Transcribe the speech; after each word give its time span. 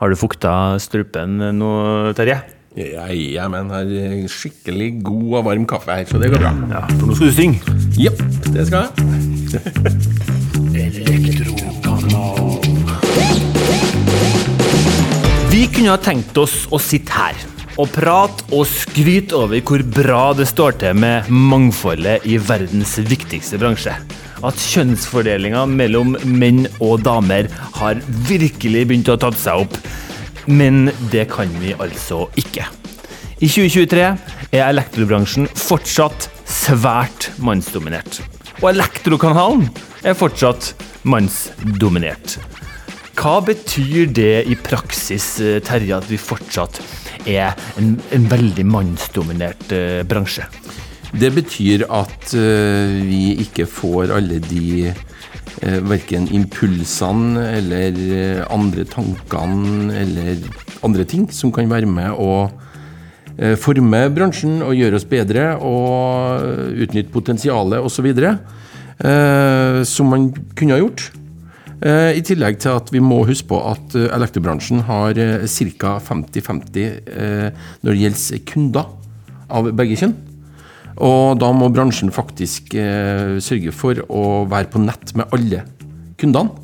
Har 0.00 0.10
du 0.10 0.16
fukta 0.18 0.78
strupen 0.82 1.38
nå, 1.58 1.70
Terje? 2.18 2.40
Ja, 2.74 3.46
men 3.46 3.70
har 3.70 3.86
skikkelig 4.30 4.88
god 5.06 5.28
og 5.38 5.44
varm 5.46 5.66
kaffe 5.70 5.94
her, 5.94 6.06
så 6.10 6.18
det 6.18 6.32
går 6.32 6.42
bra. 6.42 6.50
Ja, 6.72 6.82
for 6.98 7.06
nå 7.06 7.14
skal 7.14 7.30
du 7.30 7.36
synge. 7.36 7.58
Jepp, 7.94 8.18
det 8.50 8.66
skal 8.66 8.80
jeg. 8.82 8.90
Vi 15.54 15.62
kunne 15.70 15.92
ha 15.94 15.98
tenkt 16.02 16.34
oss 16.42 16.64
å 16.74 16.78
sitte 16.82 17.14
her 17.14 17.38
og 17.78 17.90
prate 17.94 18.44
og 18.54 18.66
skryte 18.70 19.36
over 19.38 19.62
hvor 19.66 19.82
bra 19.94 20.24
det 20.34 20.46
står 20.50 20.76
til 20.82 20.98
med 20.98 21.30
mangfoldet 21.30 22.26
i 22.26 22.38
verdens 22.42 22.96
viktigste 23.06 23.58
bransje. 23.62 23.94
At 24.44 24.60
kjønnsfordelinga 24.60 25.64
mellom 25.70 26.14
menn 26.28 26.66
og 26.84 27.00
damer 27.06 27.48
har 27.78 28.00
virkelig 28.28 28.86
begynt 28.90 29.08
å 29.08 29.16
ta 29.20 29.30
seg 29.32 29.64
opp. 29.64 29.78
Men 30.44 30.90
det 31.12 31.30
kan 31.32 31.48
vi 31.62 31.72
altså 31.72 32.26
ikke. 32.40 32.66
I 33.40 33.48
2023 33.48 34.02
er 34.54 34.66
elektrobransjen 34.66 35.48
fortsatt 35.48 36.28
svært 36.48 37.30
mannsdominert. 37.42 38.20
Og 38.60 38.70
Elektrokanalen 38.74 39.66
er 40.04 40.16
fortsatt 40.16 40.74
mannsdominert. 41.08 42.36
Hva 43.18 43.38
betyr 43.46 44.10
det 44.12 44.44
i 44.50 44.56
praksis, 44.58 45.38
eh, 45.40 45.60
Terje, 45.64 45.96
at 45.96 46.06
vi 46.10 46.18
fortsatt 46.20 46.80
er 47.24 47.54
en, 47.80 47.94
en 48.12 48.30
veldig 48.30 48.66
mannsdominert 48.68 49.72
eh, 49.72 50.02
bransje? 50.08 50.46
Det 51.14 51.30
betyr 51.34 51.84
at 51.92 52.34
eh, 52.36 52.94
vi 53.06 53.36
ikke 53.44 53.66
får 53.70 54.12
alle 54.16 54.40
de 54.42 54.90
uh, 54.90 55.80
verken 55.86 56.26
impulsene 56.34 57.44
eller 57.54 58.00
eh, 58.02 58.42
andre 58.52 58.86
tankene 58.90 59.94
eller 59.94 60.42
andre 60.84 61.06
ting 61.08 61.28
som 61.32 61.52
kan 61.54 61.70
være 61.70 61.88
med 61.88 62.18
å 62.18 62.30
eh, 63.38 63.54
forme 63.60 64.04
bransjen 64.14 64.58
og 64.66 64.74
gjøre 64.74 64.98
oss 64.98 65.08
bedre 65.08 65.52
og 65.62 66.80
utnytte 66.84 67.14
potensialet 67.14 67.84
osv. 67.84 68.10
Uh, 68.94 69.82
som 69.86 70.10
man 70.10 70.32
kunne 70.54 70.76
ha 70.76 70.82
gjort. 70.82 71.12
Eh, 71.84 72.16
I 72.16 72.22
tillegg 72.24 72.60
til 72.62 72.72
at 72.72 72.88
vi 72.94 73.02
må 73.04 73.22
huske 73.28 73.50
på 73.50 73.58
at 73.68 73.96
eh, 73.98 74.08
elektrobransjen 74.14 74.84
har 74.88 75.18
ca. 75.18 75.96
50-50 76.00 76.84
eh, 76.84 77.64
når 77.82 77.90
det 77.90 78.00
gjelder 78.00 78.44
kunder 78.48 78.92
av 79.52 79.68
begge 79.76 79.98
kjønn. 80.00 80.14
Og 81.02 81.38
da 81.40 81.50
må 81.54 81.70
bransjen 81.74 82.12
faktisk 82.14 82.76
eh, 82.78 83.40
sørge 83.42 83.72
for 83.74 83.98
å 84.06 84.44
være 84.50 84.70
på 84.70 84.82
nett 84.82 85.14
med 85.18 85.32
alle 85.34 85.64
kundene. 86.20 86.60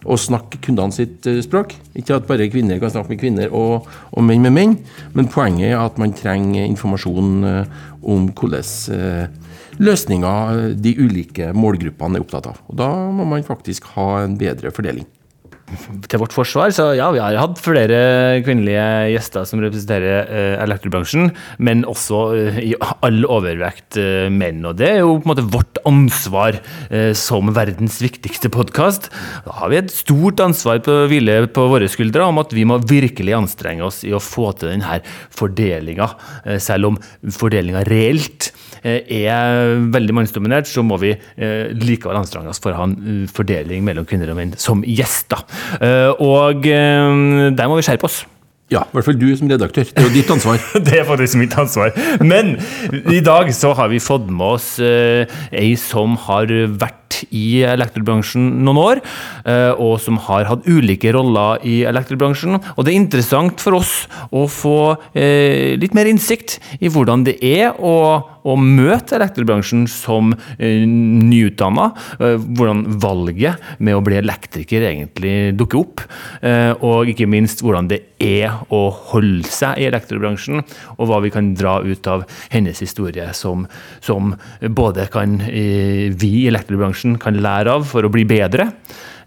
Og 0.00 0.16
snakke 0.20 0.60
kundene 0.64 0.96
sitt 0.96 1.26
eh, 1.28 1.40
språk. 1.44 1.74
Ikke 1.96 2.18
at 2.18 2.28
bare 2.28 2.48
kvinner 2.52 2.80
kan 2.80 2.92
snakke 2.92 3.14
med 3.14 3.22
kvinner 3.22 3.52
og, 3.56 3.88
og 4.12 4.26
menn 4.26 4.44
med 4.44 4.56
menn, 4.56 4.74
men 5.16 5.30
poenget 5.32 5.72
er 5.72 5.80
at 5.80 6.00
man 6.00 6.16
trenger 6.16 6.64
informasjon 6.66 7.46
eh, 7.48 7.78
om 8.00 8.30
hvordan 8.32 8.96
eh, 8.96 9.38
løsninger 9.80 10.76
de 10.76 10.96
ulike 11.00 11.52
målgruppene 11.56 12.20
er 12.20 12.26
opptatt 12.26 12.50
av. 12.52 12.60
Og 12.68 12.80
da 12.80 12.90
må 13.12 13.28
man 13.28 13.46
faktisk 13.46 13.88
ha 13.96 14.10
en 14.24 14.36
bedre 14.40 14.72
fordeling. 14.76 15.08
Til 16.10 16.20
vårt 16.22 16.34
forsvar, 16.34 16.72
så 16.74 16.90
ja, 16.98 17.08
vi 17.14 17.20
har 17.22 17.36
hatt 17.38 17.60
flere 17.62 18.40
kvinnelige 18.44 18.84
gjester 19.12 19.46
som 19.46 19.62
representerer 19.62 20.26
eh, 20.26 20.54
elektrobransjen, 20.64 21.30
men 21.62 21.84
også 21.88 22.22
eh, 22.34 22.60
i 22.70 22.72
all 22.80 23.22
overvekt 23.28 23.98
eh, 24.00 24.26
menn. 24.32 24.64
Og 24.66 24.78
det 24.80 24.88
er 24.88 25.00
jo 25.04 25.18
på 25.18 25.28
en 25.28 25.32
måte 25.32 25.46
vårt 25.52 25.80
ansvar 25.88 26.58
eh, 26.90 27.12
som 27.18 27.52
verdens 27.54 28.00
viktigste 28.02 28.50
podkast. 28.52 29.10
Da 29.46 29.58
har 29.60 29.72
vi 29.72 29.80
et 29.80 29.94
stort 29.94 30.42
ansvar 30.42 30.82
på 30.86 30.96
hvile 31.10 31.44
på 31.54 31.68
våre 31.70 31.90
skuldre 31.90 32.26
om 32.26 32.42
at 32.42 32.54
vi 32.56 32.66
må 32.68 32.80
virkelig 32.82 33.36
anstrenge 33.38 33.86
oss 33.86 34.02
i 34.06 34.14
å 34.16 34.22
få 34.22 34.50
til 34.58 34.74
denne 34.74 35.00
fordelinga. 35.36 36.10
Eh, 36.44 36.58
selv 36.62 36.92
om 36.92 37.00
fordelinga 37.36 37.86
reelt 37.88 38.50
er 38.84 39.76
veldig 39.92 40.16
mannsdominert, 40.16 40.68
så 40.70 40.84
må 40.86 40.98
vi 41.02 41.12
eh, 41.14 41.70
likevel 41.76 42.20
anstrenge 42.20 42.52
oss 42.52 42.62
for 42.62 42.72
å 42.74 42.80
ha 42.80 42.88
en 42.88 42.96
eh, 43.00 43.22
fordeling 43.30 43.84
mellom 43.86 44.08
kvinner 44.08 44.32
og 44.32 44.40
menn 44.40 44.56
som 44.60 44.84
gjester. 44.86 45.44
Eh, 45.80 46.10
Og 46.20 46.66
eh, 46.66 47.50
der 47.56 47.70
må 47.70 47.78
vi 47.80 47.86
skjerpe 47.86 48.08
oss. 48.08 48.22
Ja, 48.70 48.84
i 48.86 48.94
hvert 48.94 49.08
fall 49.08 49.16
du 49.18 49.26
som 49.34 49.48
redaktør. 49.50 49.82
Det 49.88 49.98
er 49.98 50.04
jo 50.06 50.12
ditt 50.14 50.28
ansvar. 50.30 50.60
Det 50.86 51.00
er 51.00 51.06
faktisk 51.08 51.40
mitt 51.40 51.56
ansvar. 51.58 51.90
Men 52.22 52.52
i 53.10 53.18
dag 53.26 53.50
så 53.56 53.72
har 53.74 53.90
vi 53.90 53.98
fått 53.98 54.28
med 54.30 54.46
oss 54.46 54.76
eh, 54.78 55.26
ei 55.50 55.72
som 55.80 56.14
har 56.28 56.46
vært 56.78 57.24
i 57.34 57.64
elektrobransjen 57.66 58.44
noen 58.62 58.78
år, 58.78 59.00
eh, 59.42 59.72
og 59.74 59.96
som 60.00 60.20
har 60.28 60.46
hatt 60.46 60.68
ulike 60.70 61.10
roller 61.16 61.58
i 61.66 61.80
elektrobransjen. 61.90 62.60
Og 62.76 62.86
det 62.86 62.92
er 62.94 63.00
interessant 63.00 63.58
for 63.60 63.80
oss 63.80 64.04
å 64.30 64.44
få 64.46 64.76
eh, 65.18 65.74
litt 65.82 65.96
mer 65.98 66.06
innsikt 66.06 66.60
i 66.78 66.86
hvordan 66.94 67.26
det 67.26 67.40
er 67.42 67.74
å, 67.74 67.96
å 68.46 68.56
møte 68.60 69.16
elektrobransjen 69.18 69.86
som 69.90 70.32
eh, 70.58 70.84
nyutdanna. 70.86 71.90
Eh, 72.18 72.36
hvordan 72.40 72.84
valget 73.02 73.60
med 73.78 73.96
å 73.96 74.04
bli 74.04 74.18
elektriker 74.20 74.86
egentlig 74.90 75.34
dukker 75.58 75.82
opp. 75.82 76.04
Eh, 76.42 76.72
og 76.76 77.10
ikke 77.10 77.28
minst 77.30 77.64
hvordan 77.64 77.90
det 77.90 78.02
er 78.20 78.60
å 78.72 78.82
holde 79.12 79.48
seg 79.50 79.80
i 79.80 79.88
elektrobransjen, 79.88 80.62
og 80.98 81.08
hva 81.08 81.20
vi 81.24 81.32
kan 81.32 81.52
dra 81.58 81.78
ut 81.84 82.10
av 82.10 82.26
hennes 82.52 82.80
historie 82.82 83.30
som, 83.36 83.66
som 84.04 84.34
både 84.60 85.08
kan 85.12 85.38
eh, 85.48 86.10
vi 86.10 86.34
i 86.42 86.48
elektrobransjen 86.50 87.18
kan 87.20 87.40
lære 87.40 87.78
av 87.78 87.88
for 87.88 88.06
å 88.06 88.12
bli 88.12 88.26
bedre, 88.28 88.70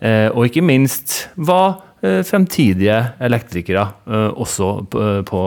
eh, 0.02 0.30
og 0.30 0.50
ikke 0.50 0.66
minst 0.66 1.24
hva 1.36 1.93
fremtidige 2.28 2.98
elektrikere, 3.24 3.86
eh, 4.08 4.30
også 4.44 4.70
på, 4.92 5.04
på, 5.28 5.42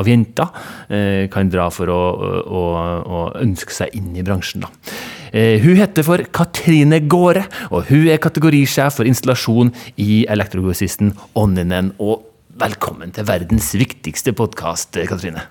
av 0.00 0.08
jenter, 0.08 0.50
eh, 0.88 1.24
kan 1.32 1.50
dra 1.50 1.68
for 1.74 1.90
å, 1.90 2.00
å, 2.46 2.64
å 3.02 3.22
ønske 3.40 3.74
seg 3.74 3.96
inn 3.98 4.12
i 4.14 4.24
bransjen. 4.26 4.66
Da. 4.66 4.70
Eh, 5.32 5.58
Hun 5.62 5.78
heter 5.78 6.06
for 6.06 6.22
Katrine 6.34 7.02
Gåre, 7.10 7.44
og 7.70 7.90
hun 7.90 8.08
er 8.10 8.22
kategorisjef 8.22 9.00
for 9.00 9.10
installasjon 9.10 9.72
i 10.00 10.24
elektrogrossisten 10.30 11.14
Onninen. 11.38 11.94
Og 11.98 12.26
velkommen 12.60 13.14
til 13.16 13.26
verdens 13.28 13.72
viktigste 13.78 14.34
podkast, 14.36 14.98
Katrine. 15.10 15.48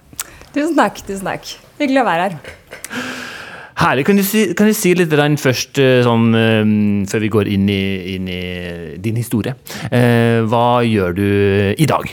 Tusen 0.54 0.76
takk. 0.78 1.04
tusen 1.06 1.28
takk. 1.30 1.52
Hyggelig 1.80 2.02
å 2.02 2.08
være 2.08 2.30
her. 2.30 3.36
Herlig. 3.80 4.04
Kan 4.10 4.18
du 4.20 4.24
si, 4.28 4.42
kan 4.60 4.68
du 4.68 4.76
si 4.76 4.92
litt 4.94 5.10
først, 5.40 5.80
eh, 5.80 6.04
sånn, 6.04 6.36
eh, 6.36 7.06
før 7.08 7.20
vi 7.20 7.30
går 7.30 7.48
inn 7.48 7.70
i, 7.70 8.16
inn 8.16 8.28
i 8.28 8.98
din 9.00 9.16
historie? 9.16 9.56
Eh, 9.90 10.44
hva 10.44 10.84
gjør 10.84 11.16
du 11.16 11.76
i 11.78 11.86
dag? 11.86 12.04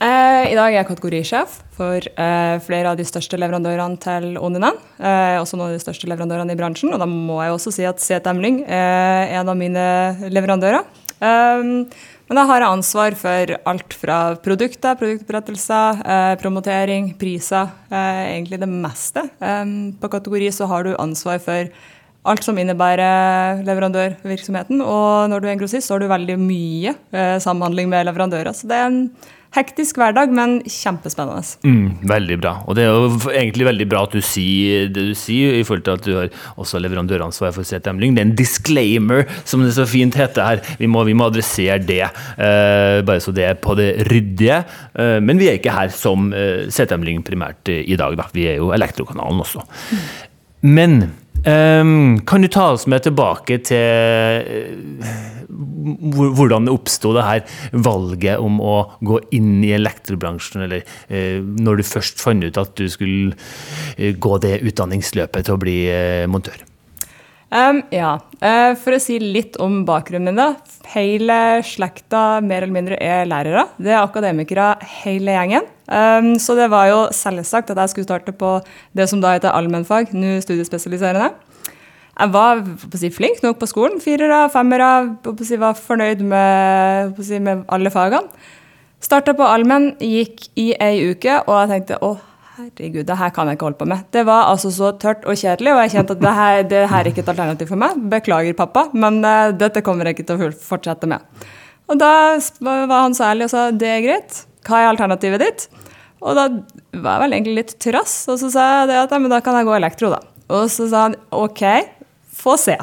Eh, 0.00 0.52
I 0.52 0.54
dag 0.54 0.72
er 0.72 0.78
jeg 0.78 0.86
kategorisjef 0.86 1.54
for 1.74 1.98
eh, 1.98 2.58
flere 2.62 2.90
av 2.90 2.98
de 2.98 3.06
største 3.06 3.38
leverandørene 3.38 3.98
til 3.98 4.36
Oninen. 4.38 4.74
Eh, 4.98 5.38
også 5.38 5.58
noen 5.58 5.70
av 5.70 5.78
de 5.78 5.82
største 5.82 6.06
leverandørene 6.10 6.54
i 6.54 6.58
bransjen. 6.58 6.92
Og 6.94 6.98
da 6.98 7.06
må 7.06 7.40
jeg 7.42 7.54
også 7.54 7.72
si 7.74 7.86
at 7.86 8.02
CTM 8.02 8.42
Lyng 8.42 8.60
er 8.66 9.38
en 9.38 9.48
av 9.48 9.58
mine 9.58 9.86
leverandører. 10.30 10.86
Um, 11.18 11.88
men 12.28 12.36
da 12.36 12.44
har 12.44 12.60
jeg 12.60 12.68
ansvar 12.68 13.14
for 13.16 13.52
alt 13.72 13.94
fra 13.96 14.16
produkter, 14.44 14.98
produktberettelser, 15.00 16.02
eh, 16.04 16.34
promotering, 16.40 17.14
priser. 17.16 17.70
Eh, 17.88 18.24
egentlig 18.34 18.60
det 18.60 18.68
meste. 18.68 19.24
På 20.00 20.10
kategori 20.12 20.50
så 20.52 20.68
har 20.68 20.84
du 20.84 20.96
ansvar 20.96 21.40
for 21.40 21.70
alt 22.28 22.44
som 22.44 22.58
innebærer 22.60 23.62
leverandørvirksomheten. 23.64 24.82
Og 24.84 25.30
når 25.32 25.40
du 25.40 25.48
er 25.48 25.54
en 25.54 25.62
grossist, 25.62 25.88
så 25.88 25.96
har 25.96 26.04
du 26.04 26.10
veldig 26.10 26.36
mye 26.42 26.94
eh, 27.12 27.38
samhandling 27.40 27.88
med 27.88 28.08
leverandører. 28.10 28.52
Så 28.52 28.68
det 28.68 28.76
er 28.76 28.90
en 28.90 29.02
hektisk 29.56 29.98
hverdag, 30.00 30.32
men 30.34 30.58
kjempespennende. 30.68 31.42
Mm, 31.64 32.08
veldig 32.08 32.38
bra. 32.42 32.52
Og 32.68 32.76
det 32.76 32.84
er 32.84 32.92
jo 32.92 33.32
egentlig 33.32 33.68
veldig 33.68 33.86
bra 33.90 34.04
at 34.06 34.16
du 34.16 34.20
sier 34.24 34.90
det 34.92 35.06
du 35.10 35.14
sier, 35.18 35.56
i 35.58 35.64
forhold 35.66 35.86
til 35.86 35.96
at 35.96 36.06
du 36.06 36.12
har 36.16 36.32
også 36.60 36.80
leverandøransvar 36.82 37.54
for 37.56 37.66
CTM 37.66 38.02
Lyng. 38.02 38.16
Det 38.16 38.24
er 38.24 38.28
en 38.28 38.36
disclaimer, 38.38 39.24
som 39.48 39.64
det 39.64 39.74
så 39.76 39.86
fint 39.88 40.18
heter 40.18 40.44
her. 40.44 40.64
Vi 40.80 40.90
må, 40.90 41.04
vi 41.08 41.16
må 41.16 41.30
adressere 41.30 41.78
det, 41.82 42.04
uh, 42.36 43.00
bare 43.08 43.22
så 43.24 43.34
det 43.34 43.46
er 43.48 43.60
på 43.62 43.76
det 43.78 43.90
ryddige. 44.10 44.62
Uh, 44.98 45.18
men 45.24 45.40
vi 45.40 45.50
er 45.50 45.60
ikke 45.60 45.76
her 45.76 45.92
som 45.94 46.30
uh, 46.34 46.66
CTM 46.68 47.06
Lyng 47.06 47.24
primært 47.26 47.70
eh, 47.72 47.84
i 47.88 47.96
dag, 47.98 48.16
da. 48.18 48.28
Vi 48.34 48.46
er 48.50 48.58
jo 48.60 48.72
Elektrokanalen 48.76 49.40
også. 49.44 49.64
Men 50.66 51.00
ehm, 51.44 52.20
kan 52.26 52.42
du 52.42 52.48
ta 52.48 52.70
oss 52.74 52.86
med 52.90 53.04
tilbake 53.06 53.60
til 53.66 54.46
uh, 54.98 55.10
hvordan 55.48 56.68
det 56.68 56.74
oppsto 56.74 57.12
det 57.16 57.26
her 57.26 57.58
valget 57.72 58.42
om 58.42 58.60
å 58.60 58.76
gå 59.04 59.20
inn 59.36 59.60
i 59.66 59.74
elektrobransjen, 59.76 60.66
eller 60.66 60.82
uh, 61.10 61.38
når 61.42 61.80
du 61.80 61.86
først 61.90 62.22
fant 62.22 62.44
ut 62.44 62.60
at 62.60 62.74
du 62.78 62.88
skulle 62.90 63.36
uh, 63.36 64.10
gå 64.14 64.34
det 64.44 64.58
utdanningsløpet 64.66 65.48
til 65.48 65.56
å 65.56 65.62
bli 65.62 65.78
montør? 66.30 66.64
Um, 67.48 67.78
ja, 67.88 68.18
For 68.76 68.92
å 68.92 69.00
si 69.00 69.14
litt 69.22 69.54
om 69.64 69.80
bakgrunnen 69.88 70.34
min, 70.34 70.36
da. 70.36 70.50
Hele 70.92 71.62
slekta 71.64 72.42
mer 72.44 72.66
eller 72.66 72.74
mindre 72.74 72.98
er 73.00 73.24
lærere. 73.24 73.64
Det 73.80 73.94
er 73.94 74.02
akademikere 74.02 74.74
hele 75.00 75.32
gjengen. 75.32 75.70
Um, 75.88 76.34
så 76.40 76.52
det 76.58 76.68
var 76.68 76.90
jo 76.90 77.00
selvsagt 77.16 77.72
at 77.72 77.80
jeg 77.80 77.94
skulle 77.94 78.08
starte 78.08 78.34
på 78.36 78.58
det 78.96 79.08
som 79.08 79.22
da 79.24 79.32
heter 79.36 79.54
allmennfag, 79.56 80.12
nå 80.12 80.36
studiespesialiserende. 80.44 81.32
Jeg 82.18 82.32
var 82.34 82.62
si, 82.98 83.10
flink 83.14 83.42
nok 83.44 83.60
på 83.60 83.68
skolen. 83.70 84.00
Firere, 84.02 84.48
femmere. 84.52 84.90
si, 85.46 85.56
Var 85.56 85.76
fornøyd 85.78 86.24
med, 86.26 87.20
si, 87.22 87.38
med 87.38 87.62
alle 87.68 87.92
fagene. 87.94 88.26
Starta 89.00 89.30
på 89.38 89.46
allmenn, 89.46 89.92
gikk 90.02 90.48
i 90.58 90.72
ei 90.82 91.12
uke, 91.12 91.36
og 91.46 91.54
jeg 91.60 91.70
tenkte 91.70 92.00
å 92.02 92.16
herregud, 92.58 93.04
det 93.06 93.16
her 93.20 93.30
kan 93.34 93.46
jeg 93.46 93.58
ikke 93.58 93.68
holde 93.68 93.78
på 93.78 93.86
med. 93.86 94.02
Det 94.14 94.24
var 94.26 94.48
altså 94.50 94.72
så 94.74 94.90
tørt 94.98 95.22
og 95.28 95.38
kjedelig, 95.38 95.70
og 95.74 95.80
jeg 95.84 95.92
kjente 95.94 96.16
at 96.16 96.24
det 96.24 96.34
her, 96.38 96.62
det 96.72 96.82
her 96.90 97.00
er 97.04 97.10
ikke 97.12 97.22
et 97.22 97.32
alternativ 97.32 97.70
for 97.70 97.80
meg. 97.80 98.00
Beklager, 98.10 98.56
pappa, 98.58 98.88
men 98.98 99.20
uh, 99.22 99.54
dette 99.54 99.84
kommer 99.86 100.08
jeg 100.08 100.18
ikke 100.18 100.28
til 100.28 100.42
å 100.48 100.50
fortsette 100.66 101.10
med. 101.10 101.46
Og 101.88 102.00
da 102.00 102.12
var 102.60 103.04
han 103.04 103.14
så 103.16 103.30
ærlig 103.30 103.46
og 103.46 103.54
sa 103.54 103.68
det 103.70 103.92
er 103.92 104.04
greit, 104.04 104.42
hva 104.68 104.82
er 104.82 104.90
alternativet 104.92 105.44
ditt? 105.44 105.68
Og 106.18 106.34
da 106.34 106.48
var 106.98 107.14
jeg 107.14 107.22
vel 107.22 107.36
egentlig 107.36 107.58
litt 107.60 107.76
trass, 107.82 108.20
og 108.30 108.40
så 108.40 108.50
sa 108.52 108.66
jeg 108.80 108.90
det 108.90 108.98
at 109.04 109.14
ja, 109.14 109.20
men 109.22 109.32
da 109.32 109.38
kan 109.44 109.56
jeg 109.58 109.68
gå 109.68 109.76
elektro, 109.76 110.10
da. 110.12 110.22
Og 110.48 110.66
så 110.72 110.88
sa 110.90 111.06
han 111.06 111.14
OK, 111.34 111.62
få 112.38 112.56
se. 112.60 112.74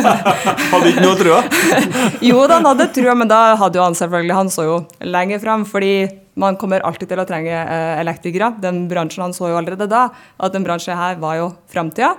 hadde 0.72 0.90
ikke 0.90 1.04
noe 1.04 1.16
trua? 1.18 1.40
jo 2.30 2.42
da, 2.48 2.58
han 2.58 2.68
hadde 2.72 2.90
trua, 2.96 3.14
men 3.18 3.30
da 3.30 3.40
hadde 3.60 3.80
jo 3.80 3.84
han 3.84 3.96
selvfølgelig 3.98 4.36
Han 4.38 4.52
så 4.52 4.66
jo 4.66 4.76
lenger 5.04 5.42
fram, 5.42 5.66
fordi 5.68 5.94
man 6.40 6.58
kommer 6.58 6.82
alltid 6.86 7.12
til 7.12 7.22
å 7.22 7.26
trenge 7.28 7.52
eh, 7.54 8.00
elektrikere. 8.02 8.54
Den 8.62 8.84
bransjen 8.90 9.22
Han 9.22 9.36
så 9.36 9.52
jo 9.52 9.58
allerede 9.60 9.86
da 9.90 10.08
at 10.12 10.56
den 10.56 10.66
bransjen 10.66 10.98
her 10.98 11.20
var 11.22 11.38
jo 11.38 11.52
framtida. 11.70 12.14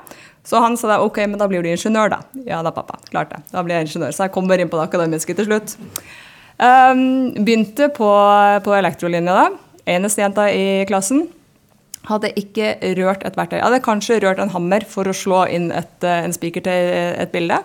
Så 0.46 0.62
han 0.62 0.78
sa 0.78 0.94
da 0.94 1.00
ok, 1.02 1.24
men 1.26 1.42
da 1.42 1.50
blir 1.50 1.66
du 1.66 1.72
ingeniør, 1.72 2.14
da. 2.14 2.22
Ja 2.46 2.62
da, 2.66 2.72
pappa. 2.74 3.00
Klart 3.10 3.34
det. 3.34 3.42
Da 3.52 3.66
blir 3.66 3.80
jeg 3.80 3.90
ingeniør. 3.90 4.14
Så 4.14 4.28
jeg 4.28 4.36
kommer 4.36 4.62
inn 4.62 4.70
på 4.70 4.78
det 4.78 4.86
akademiske 4.88 5.36
til 5.36 5.50
slutt. 5.50 5.76
Um, 6.56 7.34
begynte 7.44 7.90
på, 7.92 8.10
på 8.64 8.76
elektrolinja 8.78 9.34
da. 9.36 9.48
Eneste 9.86 10.24
jenta 10.24 10.48
i 10.52 10.86
klassen. 10.88 11.26
Hadde 12.06 12.32
ikke 12.38 12.76
rørt 13.00 13.26
et 13.26 13.38
verktøy. 13.38 13.60
Hadde 13.60 13.84
kanskje 13.84 14.22
rørt 14.24 14.40
en 14.42 14.54
hammer 14.54 14.86
for 14.88 15.10
å 15.10 15.16
slå 15.16 15.46
inn 15.52 15.72
et, 15.74 15.96
eh, 16.06 16.22
en 16.26 16.34
spiker 16.34 16.64
til 16.66 16.92
et 17.24 17.32
bilde. 17.34 17.58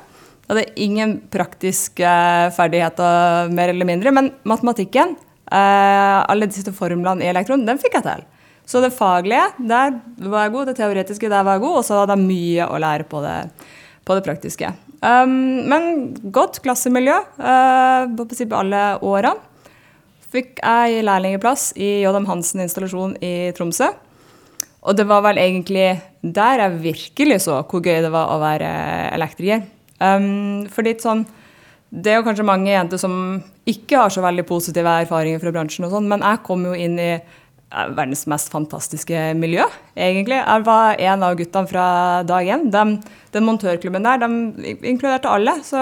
Hadde 0.49 0.65
ingen 0.81 1.19
praktiske 1.33 2.13
ferdigheter, 2.57 3.53
mer 3.53 3.73
eller 3.73 3.89
mindre. 3.89 4.13
Men 4.17 4.33
matematikken, 4.49 5.15
eh, 5.53 6.25
alle 6.25 6.49
disse 6.49 6.73
formlene 6.73 7.23
i 7.23 7.31
elektron, 7.31 7.67
den 7.67 7.79
fikk 7.79 8.01
jeg 8.01 8.09
til. 8.09 8.25
Så 8.67 8.81
det 8.81 8.97
faglige, 8.97 9.53
der 9.67 10.01
var 10.19 10.47
jeg 10.47 10.53
god. 10.53 10.67
Det 10.67 10.77
teoretiske, 10.79 11.29
der 11.29 11.45
var 11.45 11.59
jeg 11.59 11.67
god. 11.67 11.77
Og 11.79 11.85
så 11.85 12.01
hadde 12.01 12.17
jeg 12.17 12.27
mye 12.27 12.69
å 12.69 12.81
lære 12.81 13.09
på 13.11 13.23
det, 13.23 13.51
på 14.11 14.19
det 14.19 14.27
praktiske. 14.27 14.73
Um, 15.01 15.62
men 15.71 15.85
godt 16.35 16.59
klassemiljø 16.65 17.21
uh, 17.39 18.11
på 18.11 18.59
alle 18.59 18.83
årene. 19.07 19.39
Fikk 20.31 20.61
jeg 20.62 21.03
lærlingplass 21.07 21.73
i 21.79 22.05
J.M. 22.05 22.27
Hansen 22.29 22.62
installasjon 22.62 23.17
i 23.25 23.51
Tromsø. 23.57 23.89
Og 24.87 24.97
det 24.97 25.07
var 25.11 25.25
vel 25.27 25.41
egentlig 25.43 25.89
der 26.23 26.62
jeg 26.62 26.81
virkelig 26.85 27.41
så 27.47 27.61
hvor 27.69 27.83
gøy 27.83 27.99
det 28.05 28.12
var 28.15 28.31
å 28.31 28.39
være 28.43 28.71
elektriker. 29.17 29.67
Um, 30.01 30.67
fordi 30.73 30.97
sånn, 31.03 31.27
Det 31.91 32.13
er 32.13 32.21
jo 32.21 32.23
kanskje 32.23 32.47
mange 32.47 32.71
jenter 32.71 33.01
som 33.03 33.15
ikke 33.67 33.99
har 33.99 34.13
så 34.15 34.23
veldig 34.23 34.45
positive 34.47 34.93
erfaringer 35.03 35.41
fra 35.43 35.51
bransjen, 35.51 35.89
og 35.89 35.97
sånn, 35.97 36.06
men 36.06 36.23
jeg 36.23 36.39
kom 36.47 36.63
jo 36.69 36.75
inn 36.79 36.95
i 37.03 37.09
eh, 37.17 37.41
verdens 37.70 38.25
mest 38.26 38.50
fantastiske 38.50 39.19
miljø, 39.38 39.62
egentlig. 39.94 40.40
Jeg 40.40 40.64
var 40.67 40.99
en 40.99 41.22
av 41.22 41.37
guttene 41.38 41.70
fra 41.70 41.84
dag 42.26 42.49
én. 42.50 42.67
De, 42.72 42.82
den 43.31 43.46
montørklubben 43.46 44.06
der 44.06 44.22
de 44.25 44.75
inkluderte 44.90 45.31
alle. 45.31 45.55
Så 45.67 45.78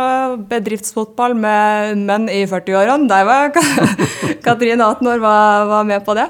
bedriftsfotball 0.50 1.36
med 1.38 2.04
menn 2.08 2.28
i 2.32 2.42
40-årene, 2.48 3.08
der 3.08 3.24
var 3.28 3.54
Katrine 4.46 4.84
18 4.84 5.12
år 5.14 5.24
var, 5.24 5.64
var 5.72 5.88
med 5.88 6.04
på 6.04 6.18
det. 6.18 6.28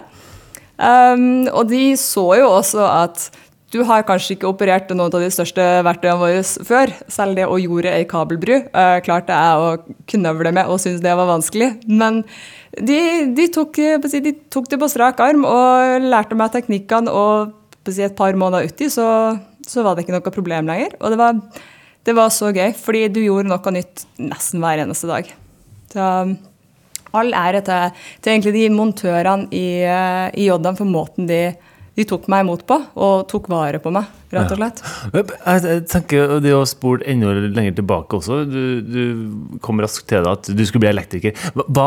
Um, 0.78 1.48
og 1.50 1.66
de 1.72 1.96
så 1.98 2.28
jo 2.38 2.52
også 2.60 2.84
at 2.86 3.26
du 3.68 3.82
har 3.84 4.04
kanskje 4.08 4.36
ikke 4.36 4.48
operert 4.48 4.88
noen 4.88 5.10
av 5.10 5.20
de 5.20 5.28
største 5.32 5.64
verktøyene 5.84 6.20
våre 6.22 6.44
før. 6.64 6.92
Selv 7.12 7.36
det 7.36 7.44
å 7.44 7.58
jorde 7.60 7.92
ei 7.92 8.06
kabelbru 8.08 8.54
eh, 8.56 8.98
klarte 9.04 9.36
jeg 9.36 9.60
å 9.60 9.98
knøvle 10.08 10.54
med 10.56 10.72
og 10.72 10.80
syntes 10.80 11.04
det 11.04 11.12
var 11.18 11.28
vanskelig. 11.28 11.74
Men 11.84 12.22
de, 12.72 13.00
de, 13.36 13.48
tok, 13.52 13.76
de, 13.76 14.34
tok, 14.48 14.70
det 14.72 14.80
på 14.80 14.88
strak 14.88 15.20
arm 15.20 15.44
og 15.48 16.08
lærte 16.08 16.38
meg 16.38 16.54
teknikkene, 16.56 17.12
og 17.12 17.54
et 17.88 18.16
par 18.16 18.36
måneder 18.36 18.68
uti 18.68 18.88
så, 18.92 19.36
så, 19.64 19.84
var 19.84 19.96
det 19.96 20.06
ikke 20.06 20.16
noe 20.16 20.32
problem 20.32 20.68
lenger. 20.68 20.96
Og 21.02 21.12
det 21.12 21.20
var, 21.20 21.36
det 22.08 22.16
var 22.16 22.32
så 22.32 22.52
gøy, 22.52 22.72
fordi 22.76 23.06
du 23.12 23.22
gjorde 23.26 23.52
noe 23.52 23.76
nytt 23.76 24.08
nesten 24.20 24.64
hver 24.64 24.84
eneste 24.86 25.12
dag. 25.12 25.28
Så 25.92 26.08
all 27.16 27.32
ære 27.36 27.64
til, 27.64 28.04
til 28.20 28.32
egentlig 28.32 28.56
de 28.56 28.68
montørene 28.72 29.48
i, 29.52 29.66
eh, 29.84 30.28
i 30.40 30.48
Joddan 30.48 30.76
for 30.76 30.88
måten 30.88 31.28
de, 31.28 31.50
de, 31.98 32.04
tok 32.06 32.28
meg 32.30 32.44
imot 32.44 32.62
på, 32.68 32.76
og 32.94 33.26
tok 33.30 33.48
vare 33.50 33.80
på 33.82 33.90
meg, 33.90 34.06
rett 34.30 34.52
og 34.54 34.60
slett. 34.60 34.82
Ja. 35.10 35.22
Jeg 35.58 35.80
tenker 35.90 36.36
Det 36.44 36.52
å 36.54 36.60
spole 36.68 37.02
enda 37.10 37.32
lenger 37.34 37.78
tilbake 37.80 38.18
også. 38.20 38.42
Du, 38.46 38.60
du 38.86 39.58
kom 39.64 39.80
raskt 39.82 40.06
til 40.10 40.22
det 40.22 40.34
at 40.36 40.50
du 40.54 40.62
skulle 40.68 40.84
bli 40.84 40.92
elektriker. 40.92 41.34
Hva, 41.58 41.86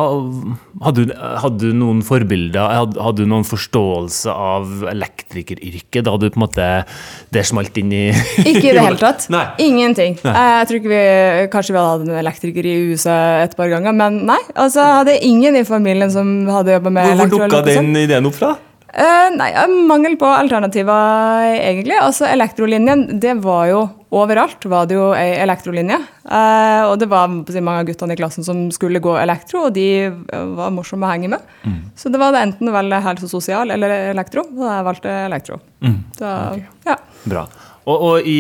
hadde, 0.84 1.06
du, 1.08 1.14
hadde, 1.16 1.62
du, 1.64 1.78
noen 1.78 2.02
forbilder? 2.04 2.60
Hadde, 2.82 3.00
hadde, 3.00 3.24
du 3.24 3.32
noen 3.32 3.48
forståelse 3.48 4.34
av 4.36 4.84
elektrikeryrket 4.92 6.04
da 6.08 6.16
du 6.20 6.28
på 6.28 6.42
en 6.42 6.44
måte 6.44 6.68
det 7.32 7.46
smalt 7.48 7.78
inn 7.80 7.94
i 7.96 8.02
Ikke 8.52 8.66
i 8.66 8.74
det 8.76 8.84
hele 8.84 9.00
tatt. 9.00 9.30
Nei. 9.32 9.46
Ingenting. 9.64 10.18
Nei. 10.26 10.34
Jeg 10.58 10.68
tror 10.68 10.82
ikke 10.82 10.92
vi 10.92 11.06
Kanskje 11.52 11.76
vi 11.76 11.80
hadde 11.80 11.94
hatt 11.94 12.04
en 12.10 12.20
elektriker 12.20 12.68
i 12.68 12.76
huset 12.90 13.46
et 13.46 13.56
par 13.56 13.72
ganger, 13.72 13.96
men 13.96 14.20
nei. 14.28 14.40
altså 14.56 14.84
jeg 14.84 15.00
hadde 15.00 15.16
ingen 15.28 15.56
i 15.56 15.64
familien 15.68 16.12
som 16.12 16.34
hadde 16.52 16.76
jobba 16.76 16.94
med 16.98 17.14
Hvor, 17.14 17.24
hvor 17.24 17.48
dukka 17.48 17.64
den 17.70 17.96
ideen 18.02 18.28
opp 18.28 18.38
fra? 18.38 18.52
Uh, 18.92 19.30
nei, 19.38 19.50
Mangel 19.88 20.18
på 20.20 20.28
alternativer, 20.28 21.46
egentlig. 21.56 21.96
Altså, 21.96 22.26
Elektrolinjen, 22.28 23.06
det 23.24 23.38
var 23.44 23.70
jo 23.70 23.82
overalt 24.12 24.66
var 24.68 24.90
det 24.90 24.98
jo 24.98 25.06
ei 25.16 25.38
elektrolinje. 25.40 25.96
Uh, 26.26 26.90
og 26.90 26.98
det 27.00 27.08
var 27.12 27.32
mange 27.32 27.78
av 27.78 27.88
guttene 27.88 28.18
i 28.18 28.20
klassen 28.20 28.44
som 28.44 28.66
skulle 28.76 29.00
gå 29.04 29.16
elektro, 29.22 29.70
og 29.70 29.76
de 29.78 29.88
var 30.28 30.76
morsomme 30.76 31.08
å 31.08 31.14
henge 31.14 31.32
med. 31.32 31.56
Mm. 31.64 31.82
Så 31.96 32.12
det 32.12 32.20
var 32.20 32.36
det 32.36 32.44
enten 32.50 32.68
å 32.68 32.76
velge 32.76 33.04
helse 33.08 33.32
sosial 33.32 33.72
eller 33.72 34.12
elektro, 34.12 34.44
og 34.52 34.68
jeg 34.68 34.88
valgte 34.90 35.18
elektro. 35.30 35.62
Mm. 35.80 36.00
Så, 36.20 36.38
okay. 36.52 36.66
ja. 36.92 37.00
Bra. 37.24 37.48
Og, 37.82 37.96
og, 37.98 38.28
i 38.28 38.38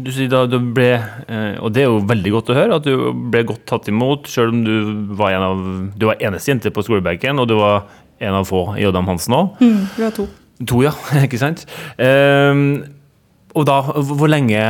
du 0.00 0.10
sier 0.12 0.28
da 0.28 0.42
du 0.44 0.58
ble 0.76 0.90
eh, 0.92 1.54
Og 1.56 1.72
det 1.72 1.82
er 1.82 1.88
jo 1.88 2.02
veldig 2.04 2.32
godt 2.34 2.50
å 2.52 2.56
høre 2.58 2.76
at 2.76 2.84
du 2.84 3.06
ble 3.32 3.46
godt 3.48 3.64
tatt 3.70 3.88
imot, 3.88 4.28
selv 4.28 4.52
om 4.52 4.60
du 4.66 4.74
var 5.16 5.32
en 5.32 5.46
av 5.46 5.62
Du 5.96 6.04
var 6.10 6.20
eneste 6.20 6.52
jente 6.52 6.72
på 6.74 6.84
skolebenken, 6.84 7.40
og 7.40 7.48
du 7.48 7.56
var 7.56 7.88
en 8.20 8.36
av 8.36 8.46
få 8.48 8.64
i 8.78 8.86
Adam 8.88 9.08
Hansen 9.08 9.36
òg. 9.36 9.60
Mm, 9.64 9.82
vi 9.96 10.06
har 10.06 10.14
to. 10.16 10.28
To, 10.68 10.82
ja. 10.84 10.94
Ikke 11.26 11.40
sant. 11.40 11.66
Um, 11.96 12.82
og 13.56 13.66
da, 13.66 13.82
hvor 13.96 14.30
lenge 14.30 14.62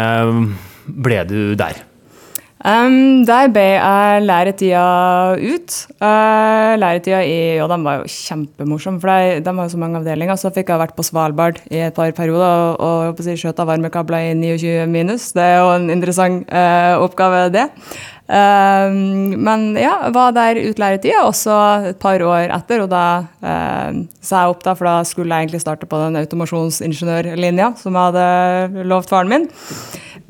ble 0.87 1.23
du 1.29 1.39
der? 1.59 1.85
Um, 2.61 3.23
der 3.25 3.49
ble 3.49 3.63
jeg 3.73 4.25
læretida 4.27 4.81
ut. 5.41 5.77
Uh, 5.97 6.77
læretida 6.77 7.23
i 7.25 7.57
og 7.65 7.71
de 7.73 7.79
var 7.87 8.03
jo 8.03 8.11
kjempemorsom, 8.13 8.99
for 9.01 9.09
de, 9.09 9.39
de 9.41 9.55
har 9.57 9.69
jo 9.69 9.73
så 9.73 9.81
mange 9.81 9.97
avdelinger. 10.03 10.37
Så 10.37 10.53
fikk 10.53 10.69
jeg 10.69 10.83
vært 10.83 10.97
på 10.97 11.07
Svalbard 11.07 11.63
i 11.73 11.81
et 11.87 11.97
par 11.97 12.13
perioder 12.17 12.77
og, 12.77 13.15
og 13.17 13.25
si, 13.25 13.39
skjøta 13.41 13.65
varmekabler 13.69 14.29
i 14.29 14.35
29 14.37 14.85
minus. 14.93 15.31
Det 15.37 15.47
er 15.47 15.57
jo 15.63 15.73
en 15.79 15.89
interessant 15.97 16.45
uh, 16.53 17.01
oppgave, 17.01 17.47
det. 17.57 17.71
Um, 18.31 19.33
men 19.43 19.73
ja, 19.75 19.97
var 20.15 20.31
der 20.37 20.61
ut 20.63 20.79
læretida, 20.79 21.25
også 21.27 21.55
et 21.91 21.99
par 22.03 22.23
år 22.23 22.53
etter. 22.55 22.85
Og 22.85 22.91
da 22.93 23.05
uh, 23.43 23.89
sa 24.23 24.45
jeg 24.45 24.55
opp, 24.55 24.63
da, 24.67 24.77
for 24.79 24.87
da 24.87 25.01
skulle 25.09 25.35
jeg 25.35 25.49
egentlig 25.49 25.63
starte 25.65 25.89
på 25.91 25.99
den 26.05 26.21
automasjonsingeniørlinja 26.21 27.73
som 27.81 27.99
jeg 27.99 28.13
hadde 28.13 28.87
lovt 28.87 29.11
faren 29.11 29.33
min. 29.33 29.49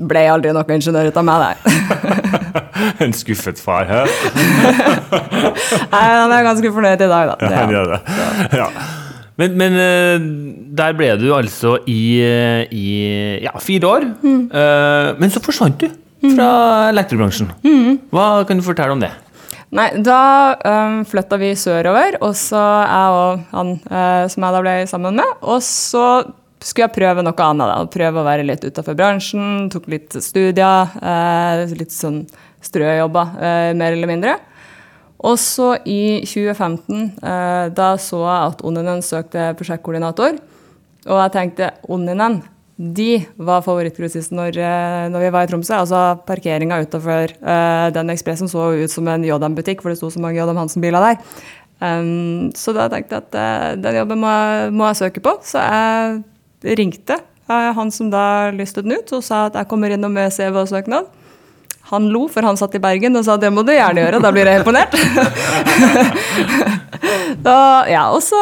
Ble 0.00 0.24
aldri 0.32 0.54
noe 0.56 0.78
ingeniør 0.78 1.10
ut 1.10 1.20
av 1.20 1.28
meg 1.28 1.44
nei. 1.44 1.54
en 3.04 3.12
skuffet 3.12 3.60
far, 3.60 3.84
hæ? 3.90 4.06
Nei, 5.92 6.00
han 6.00 6.32
er 6.32 6.46
ganske 6.46 6.72
fornøyd 6.72 7.04
i 7.04 7.10
dag, 7.10 7.34
da. 7.34 7.36
Ja, 7.44 7.52
han 7.58 7.74
gjør 7.74 7.92
det. 7.92 8.00
Ja. 8.56 8.68
Men, 9.40 9.56
men, 9.56 9.76
eh, 9.80 10.16
der 10.76 10.96
ble 10.96 11.12
du 11.20 11.30
altså 11.36 11.78
i, 11.88 12.20
eh, 12.24 12.64
i 12.72 12.88
ja, 13.44 13.52
fire 13.60 13.88
år. 13.88 14.08
Mm. 14.24 14.42
Uh, 14.52 15.20
men 15.20 15.32
så 15.32 15.42
forsvant 15.44 15.80
du 15.80 15.88
fra 16.22 16.52
elektrobransjen. 16.90 17.50
Hva 18.12 18.28
kan 18.48 18.60
du 18.60 18.64
fortelle 18.66 18.96
om 18.96 19.02
det? 19.02 19.12
Nei, 19.70 19.86
da 20.02 20.56
um, 20.66 21.00
flytta 21.06 21.38
vi 21.38 21.52
sørover, 21.54 22.16
og 22.26 22.34
så 22.34 22.58
jeg 22.58 23.14
og 23.14 23.42
han 23.52 23.76
uh, 23.86 24.26
som 24.30 24.46
jeg 24.46 24.56
da 24.56 24.62
ble 24.64 24.76
sammen 24.90 25.20
med. 25.20 25.34
Og 25.46 25.62
så 25.62 26.06
skulle 26.58 26.88
jeg 26.88 26.96
prøve 26.96 27.22
noe 27.22 27.46
annet. 27.46 27.70
da, 27.70 27.76
Prøve 27.94 28.20
å 28.20 28.26
være 28.26 28.46
litt 28.48 28.66
utafor 28.66 28.98
bransjen. 28.98 29.68
Tok 29.70 29.86
litt 29.92 30.16
studier. 30.18 30.90
Uh, 30.98 31.70
litt 31.78 31.94
sånn 31.94 32.24
strøjobber, 32.66 33.36
uh, 33.38 33.70
mer 33.78 33.94
eller 33.94 34.10
mindre. 34.10 34.36
Og 35.22 35.36
så 35.38 35.74
i 35.84 36.24
2015, 36.24 37.10
da 37.76 37.88
så 38.00 38.22
jeg 38.24 38.52
at 38.54 38.62
Onninen 38.64 39.02
søkte 39.04 39.50
prosjektkoordinator. 39.58 40.38
Og 41.04 41.18
jeg 41.20 41.32
tenkte 41.34 41.68
Onninen, 41.92 42.38
de 42.80 43.18
var 43.36 43.60
favorittgrossisten 43.60 44.38
når, 44.38 44.56
eh, 44.56 45.06
når, 45.12 45.26
vi 45.26 45.30
var 45.34 45.44
i 45.44 45.50
Tromsø. 45.50 45.74
Altså 45.82 46.16
Parkeringa 46.24 46.78
utafor 46.80 47.34
uh, 47.44 47.92
den 47.92 48.12
ekspressen 48.14 48.48
så 48.48 48.70
ut 48.72 48.92
som 48.92 49.08
en 49.12 49.26
Jodam-butikk, 49.26 49.82
for 49.84 49.92
det 49.92 49.98
sto 50.00 50.08
så 50.08 50.22
mange 50.22 50.38
Jodam 50.40 50.56
Hansen-biler 50.62 51.04
der. 51.04 51.20
Um, 51.80 52.48
så 52.56 52.72
da 52.76 52.88
tenkte 52.92 53.18
jeg 53.18 53.26
at 53.26 53.36
uh, 53.36 53.76
den 53.84 54.00
jobben 54.00 54.24
må, 54.24 54.32
må, 54.72 54.88
jeg 54.88 55.00
søke 55.02 55.24
på. 55.24 55.36
Så 55.44 55.60
jeg 55.60 56.80
ringte 56.80 57.20
uh, 57.52 57.70
han 57.76 57.92
som 57.92 58.08
da 58.12 58.48
lystet 58.56 58.88
den 58.88 58.96
ut, 58.96 59.12
og 59.12 59.24
sa 59.28 59.50
at 59.50 59.60
jeg 59.60 59.68
kommer 59.68 59.92
innom 59.92 60.16
med 60.16 60.32
CV 60.32 60.62
og 60.64 60.72
søknad. 60.72 61.12
Han 61.92 62.08
lo, 62.14 62.28
for 62.32 62.46
han 62.46 62.56
satt 62.56 62.78
i 62.78 62.80
Bergen 62.80 63.18
og 63.18 63.26
sa 63.26 63.36
det 63.40 63.50
må 63.52 63.64
du 63.66 63.74
gjerne 63.74 64.06
gjøre, 64.06 64.24
da 64.24 64.32
blir 64.32 64.48
jeg 64.48 64.62
imponert. 64.62 64.94
da, 67.46 67.56
ja, 67.90 68.08
og 68.14 68.22
så 68.24 68.40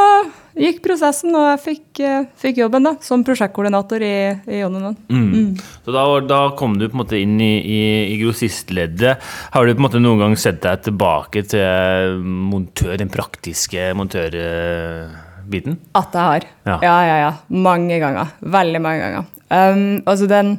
gikk 0.59 0.81
prosessen, 0.85 1.35
og 1.39 1.47
jeg 1.53 1.61
fikk, 1.65 2.01
eh, 2.05 2.27
fikk 2.41 2.61
jobben 2.63 2.89
da, 2.89 2.95
som 3.05 3.25
prosjektkoordinator 3.27 4.03
i, 4.05 4.17
i 4.51 4.61
Jonunen. 4.63 4.97
Mm. 5.11 5.55
Så 5.85 5.95
da, 5.95 6.05
da, 6.27 6.41
kom 6.59 6.77
du 6.79 6.89
på 6.89 6.97
en 6.97 7.03
måte 7.03 7.21
inn 7.21 7.37
i, 7.41 7.55
i, 7.63 7.83
i 8.15 8.19
grossistleddet. 8.23 9.25
Har 9.55 9.67
du 9.67 9.75
på 9.75 9.79
en 9.79 9.87
måte 9.87 10.03
noen 10.03 10.25
gang 10.25 10.37
sett 10.41 10.61
deg 10.65 10.85
tilbake 10.89 11.45
til 11.53 12.23
montør, 12.25 12.97
den 13.01 13.13
praktiske 13.13 13.93
montørbiten? 13.99 15.79
At 15.99 16.17
jeg 16.17 16.33
har. 16.33 16.49
Ja. 16.69 16.81
ja, 16.83 16.97
ja, 17.07 17.21
ja. 17.27 17.31
Mange 17.49 18.01
ganger. 18.03 18.35
Veldig 18.43 18.83
mange 18.85 19.07
ganger. 19.07 19.31
Um, 19.49 20.03
altså 20.05 20.29
den, 20.29 20.59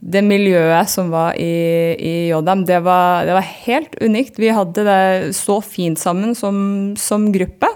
det 0.00 0.22
miljøet 0.24 0.88
som 0.92 1.10
var 1.12 1.34
i, 1.40 1.96
i 1.98 2.14
JM, 2.30 2.64
det 2.68 2.78
var, 2.86 3.26
det 3.28 3.36
var, 3.36 3.52
helt 3.66 3.96
unikt. 4.00 4.38
Vi 4.40 4.52
hadde 4.54 4.86
det 4.86 5.36
så 5.36 5.60
fint 5.64 6.00
sammen 6.00 6.36
som, 6.38 6.56
som 7.00 7.28
gruppe. 7.34 7.68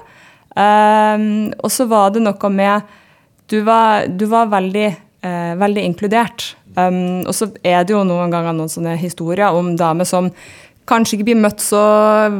Um, 0.55 1.51
og 1.59 1.73
så 1.75 1.87
var 1.91 2.13
det 2.15 2.23
noe 2.23 2.51
med 2.55 2.93
Du 3.51 3.59
var, 3.67 4.07
du 4.07 4.25
var 4.31 4.53
veldig, 4.53 4.91
uh, 5.27 5.55
veldig 5.61 5.83
inkludert. 5.91 6.55
Um, 6.77 7.23
og 7.27 7.35
så 7.35 7.51
er 7.63 7.85
det 7.85 7.95
jo 7.95 8.05
noen 8.07 8.33
ganger 8.33 8.55
noen 8.55 8.71
sånne 8.71 8.95
historier 8.99 9.55
om 9.55 9.75
damer 9.79 10.09
som 10.09 10.31
kanskje 10.89 11.17
ikke 11.17 11.27
blir 11.31 11.41
møtt 11.41 11.63
så 11.65 11.81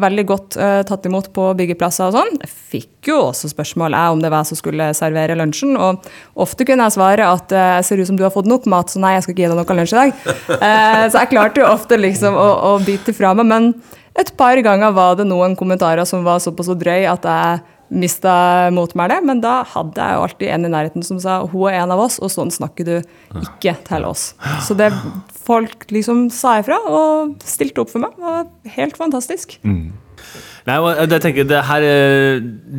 veldig 0.03 0.25
godt 0.29 0.57
uh, 0.61 0.81
tatt 0.87 1.07
imot 1.09 1.31
på 1.37 1.47
byggeplasser 1.57 2.11
og 2.11 2.17
sånn. 2.19 2.41
Jeg 2.43 2.53
fikk 2.75 3.11
jo 3.11 3.19
også 3.31 3.49
spørsmål 3.53 3.97
jeg, 3.97 4.17
om 4.17 4.23
det 4.25 4.31
var 4.33 4.45
jeg 4.45 4.53
som 4.53 4.61
skulle 4.61 4.89
servere 4.97 5.37
lunsjen, 5.39 5.77
og 5.81 6.05
ofte 6.45 6.67
kunne 6.69 6.89
jeg 6.89 6.97
svare 6.99 7.29
at 7.31 7.55
uh, 7.57 7.81
ser 7.87 8.03
ut 8.03 8.11
som 8.11 8.21
du 8.21 8.25
har 8.27 8.35
fått 8.35 8.51
nok 8.51 8.69
mat, 8.71 8.93
så 8.93 9.03
nei, 9.03 9.15
jeg 9.17 9.27
skal 9.27 9.37
ikke 9.37 9.45
gi 9.47 9.53
deg 9.53 9.61
noe 9.61 9.79
lunsj 9.81 9.95
i 9.95 10.01
dag. 10.01 10.17
Uh, 10.55 11.05
så 11.11 11.23
jeg 11.23 11.33
klarte 11.33 11.65
jo 11.65 11.71
ofte 11.71 12.01
liksom 12.01 12.37
å, 12.37 12.49
å 12.69 12.75
bite 12.85 13.17
fra 13.17 13.33
meg, 13.39 13.49
men 13.49 13.71
et 14.15 14.31
par 14.39 14.61
ganger 14.63 14.93
var 14.95 15.17
det 15.19 15.27
noen 15.27 15.57
kommentarer 15.59 16.07
som 16.07 16.27
var 16.27 16.43
såpass 16.43 16.69
drøy 16.79 17.09
at 17.11 17.25
jeg 17.27 17.63
mista 17.95 18.35
det, 18.71 19.19
men 19.25 19.43
da 19.43 19.63
hadde 19.75 20.01
jeg 20.01 20.17
jo 20.17 20.25
alltid 20.27 20.49
en 20.55 20.69
i 20.69 20.73
nærheten 20.73 21.07
som 21.07 21.21
sa 21.23 21.41
hun 21.47 21.69
er 21.71 21.81
en 21.83 21.95
av 21.95 22.03
oss, 22.05 22.21
og 22.23 22.33
sånn 22.33 22.53
snakker 22.55 22.89
du 22.89 22.95
ikke 23.41 23.77
til 23.87 24.07
oss. 24.09 24.33
Så 24.67 24.77
det 24.79 24.91
folk 25.45 25.87
liksom 25.95 26.29
sa 26.35 26.59
ifra 26.61 26.79
og 26.89 27.37
stilte 27.45 27.85
opp 27.85 27.93
for 27.93 28.05
meg, 28.05 28.17
var 28.19 28.49
helt 28.77 28.99
fantastisk. 29.01 29.59
Mm. 29.63 29.93
Nei, 30.65 30.79
jeg 30.97 31.21
tenker 31.21 31.45
det 31.45 31.59
her 31.69 31.85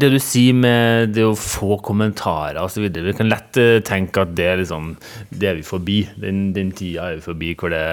Det 0.02 0.08
du 0.10 0.18
sier 0.24 0.56
med 0.58 1.12
det 1.14 1.22
å 1.28 1.36
få 1.38 1.78
kommentarer 1.86 2.58
osv. 2.64 2.88
Vi 2.90 3.14
kan 3.14 3.30
lett 3.30 3.60
eh, 3.62 3.78
tenke 3.86 4.24
at 4.24 4.34
det 4.38 4.48
er 4.50 4.58
liksom 4.64 4.96
Det 5.30 5.52
er 5.52 5.60
vi 5.60 5.68
forbi. 5.68 6.00
Den, 6.18 6.48
den 6.56 6.74
tida 6.74 7.12
er 7.12 7.20
vi 7.20 7.28
forbi 7.28 7.54
hvor 7.60 7.74
det 7.76 7.84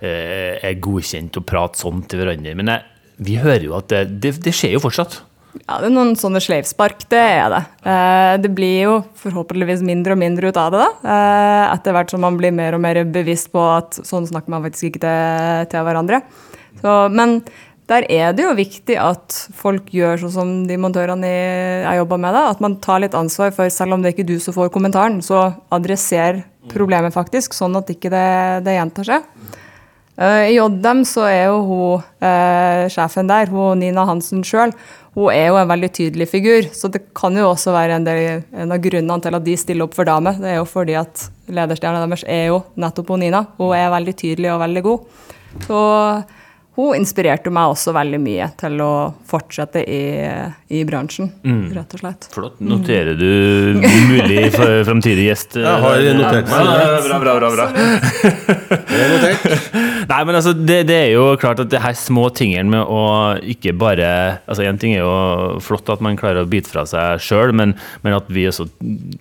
eh, 0.00 0.56
er 0.56 0.80
godkjent 0.80 1.36
å 1.36 1.44
prate 1.44 1.82
sånn 1.82 2.06
til 2.08 2.22
hverandre. 2.22 2.56
Men 2.56 2.72
jeg, 2.72 2.88
vi 3.28 3.36
hører 3.42 3.68
jo 3.68 3.76
at 3.76 3.92
det, 3.92 4.02
det, 4.24 4.32
det 4.46 4.56
skjer 4.56 4.78
jo 4.78 4.84
fortsatt. 4.86 5.20
Ja, 5.62 5.78
det 5.78 5.86
er 5.86 5.94
noen 5.94 6.16
sånne 6.18 6.42
sleivspark, 6.42 7.06
det 7.12 7.20
er 7.20 7.52
det. 7.52 7.60
Eh, 7.86 8.32
det 8.42 8.50
blir 8.56 8.78
jo 8.82 8.94
forhåpentligvis 9.20 9.84
mindre 9.86 10.16
og 10.16 10.20
mindre 10.20 10.50
ut 10.50 10.58
av 10.60 10.74
det, 10.74 10.80
da. 10.82 11.12
Eh, 11.14 11.74
etter 11.76 11.94
hvert 11.94 12.10
som 12.12 12.24
man 12.24 12.38
blir 12.40 12.52
mer 12.52 12.76
og 12.76 12.82
mer 12.84 13.00
bevisst 13.08 13.52
på 13.54 13.62
at 13.76 14.00
sånn 14.02 14.26
snakker 14.28 14.52
man 14.52 14.64
faktisk 14.66 14.90
ikke 14.90 15.12
til, 15.70 15.86
hverandre. 15.86 16.20
Så, 16.82 16.96
men 17.14 17.38
der 17.88 18.04
er 18.12 18.34
det 18.36 18.44
jo 18.44 18.52
viktig 18.58 18.96
at 19.00 19.36
folk 19.56 19.88
gjør 19.94 20.24
sånn 20.24 20.34
som 20.34 20.52
de 20.68 20.76
montørene 20.80 21.30
jeg 21.30 22.00
jobber 22.00 22.20
med, 22.20 22.36
da, 22.36 22.46
at 22.50 22.62
man 22.64 22.76
tar 22.84 23.04
litt 23.04 23.16
ansvar 23.16 23.54
for, 23.54 23.70
selv 23.72 23.96
om 23.96 24.02
det 24.02 24.10
er 24.10 24.16
ikke 24.18 24.32
du 24.34 24.38
som 24.42 24.56
får 24.56 24.72
kommentaren, 24.74 25.20
så 25.24 25.46
adresser 25.72 26.42
problemet 26.72 27.14
faktisk, 27.14 27.54
sånn 27.56 27.76
at 27.78 27.92
ikke 27.92 28.12
det, 28.12 28.28
det 28.66 28.76
gjentar 28.78 29.08
seg. 29.12 29.30
Uh, 30.14 30.46
I 30.46 30.54
JM 30.54 31.00
så 31.08 31.24
er 31.26 31.48
jo 31.48 31.56
hun 31.68 32.90
sjefen 32.94 33.26
der, 33.28 33.50
hun 33.50 33.80
Nina 33.82 34.04
Hansen 34.08 34.44
sjøl, 34.46 34.72
hun 35.14 35.30
er 35.30 35.46
jo 35.46 35.54
en 35.60 35.68
veldig 35.70 35.92
tydelig 35.94 36.26
figur. 36.30 36.62
Så 36.74 36.88
det 36.90 37.00
kan 37.14 37.36
jo 37.38 37.50
også 37.52 37.72
være 37.74 37.94
en, 37.98 38.06
del, 38.06 38.42
en 38.50 38.72
av 38.74 38.78
grunnene 38.82 39.20
til 39.22 39.34
at 39.38 39.44
de 39.46 39.56
stiller 39.58 39.84
opp 39.86 39.94
for 39.94 40.04
damer. 40.08 40.34
Det 40.42 40.48
er 40.50 40.56
jo 40.58 40.66
fordi 40.68 40.94
at 40.98 41.30
lederstjerna 41.46 42.02
deres 42.02 42.24
er 42.26 42.46
jo 42.50 42.58
nettopp 42.80 43.08
hun 43.14 43.20
Nina. 43.22 43.40
Hun 43.60 43.76
er 43.78 43.94
veldig 43.94 44.14
tydelig 44.18 44.50
og 44.54 44.62
veldig 44.64 44.82
god. 44.88 45.00
Så 45.68 45.78
hun 46.74 46.98
inspirerte 46.98 47.50
meg 47.54 47.70
også 47.70 47.94
veldig 47.94 48.18
mye 48.18 48.50
til 48.58 48.74
å 48.82 49.14
fortsette 49.30 49.78
i, 49.86 50.26
i 50.74 50.82
bransjen, 50.88 51.30
mm. 51.46 51.70
rett 51.76 51.94
og 51.94 52.00
slett. 52.02 52.26
Flott. 52.34 52.58
Noterer 52.58 53.14
du 53.14 53.78
mulig 53.78 54.50
framtidig 54.50 55.28
gjest? 55.28 55.54
Jeg 55.62 55.78
har 55.86 56.02
notert 56.18 56.50
meg. 56.50 56.74
Ja, 56.74 56.98
bra, 57.22 57.38
bra, 57.38 57.54
bra. 57.54 57.70
bra. 57.70 59.90
Nei, 60.10 60.20
men 60.26 60.38
altså, 60.38 60.54
det, 60.56 60.82
det, 60.90 60.98
er 61.06 61.10
jo 61.14 61.26
klart 61.40 61.62
at 61.62 61.72
det 61.72 61.82
her 61.82 61.96
små 61.98 62.28
tingene 62.36 62.76
med 62.76 62.82
å 62.84 63.02
ikke 63.54 63.74
bare 63.78 64.08
altså 64.44 64.66
Én 64.68 64.80
ting 64.80 64.94
er 64.96 65.04
jo 65.04 65.60
flott 65.64 65.90
at 65.92 66.02
man 66.04 66.18
klarer 66.20 66.44
å 66.44 66.50
bite 66.50 66.70
fra 66.70 66.86
seg 66.88 67.22
sjøl, 67.22 67.54
men, 67.56 67.76
men, 68.04 68.16
at 68.16 68.30
vi 68.32 68.48
også 68.48 68.68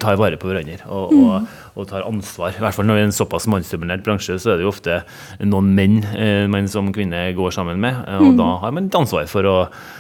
tar 0.02 0.20
vare 0.22 0.40
på 0.40 0.50
hverandre. 0.50 0.82
og, 0.88 1.12
og 1.12 1.36
mm 1.44 1.52
og 1.74 1.88
tar 1.90 2.06
ansvar. 2.06 2.54
I 2.54 2.62
hvert 2.62 2.76
fall 2.76 2.88
når 2.88 2.98
vi 2.98 3.04
er 3.04 3.08
en 3.10 3.16
såpass 3.16 3.48
mannsdominert 3.50 4.04
bransje, 4.06 4.38
så 4.42 4.54
er 4.54 4.60
det 4.60 4.68
jo 4.68 4.72
ofte 4.72 5.00
noen 5.42 5.72
menn 5.78 6.00
eh, 6.14 6.46
man 6.52 6.70
som 6.70 6.92
kvinne 6.94 7.26
går 7.38 7.56
sammen 7.56 7.82
med. 7.82 7.98
Eh, 8.06 8.20
og 8.22 8.34
mm. 8.34 8.40
da 8.42 8.50
har 8.62 8.76
man 8.76 8.90
et 8.90 8.98
ansvar 9.00 9.30
for 9.32 9.50
å 9.50 9.56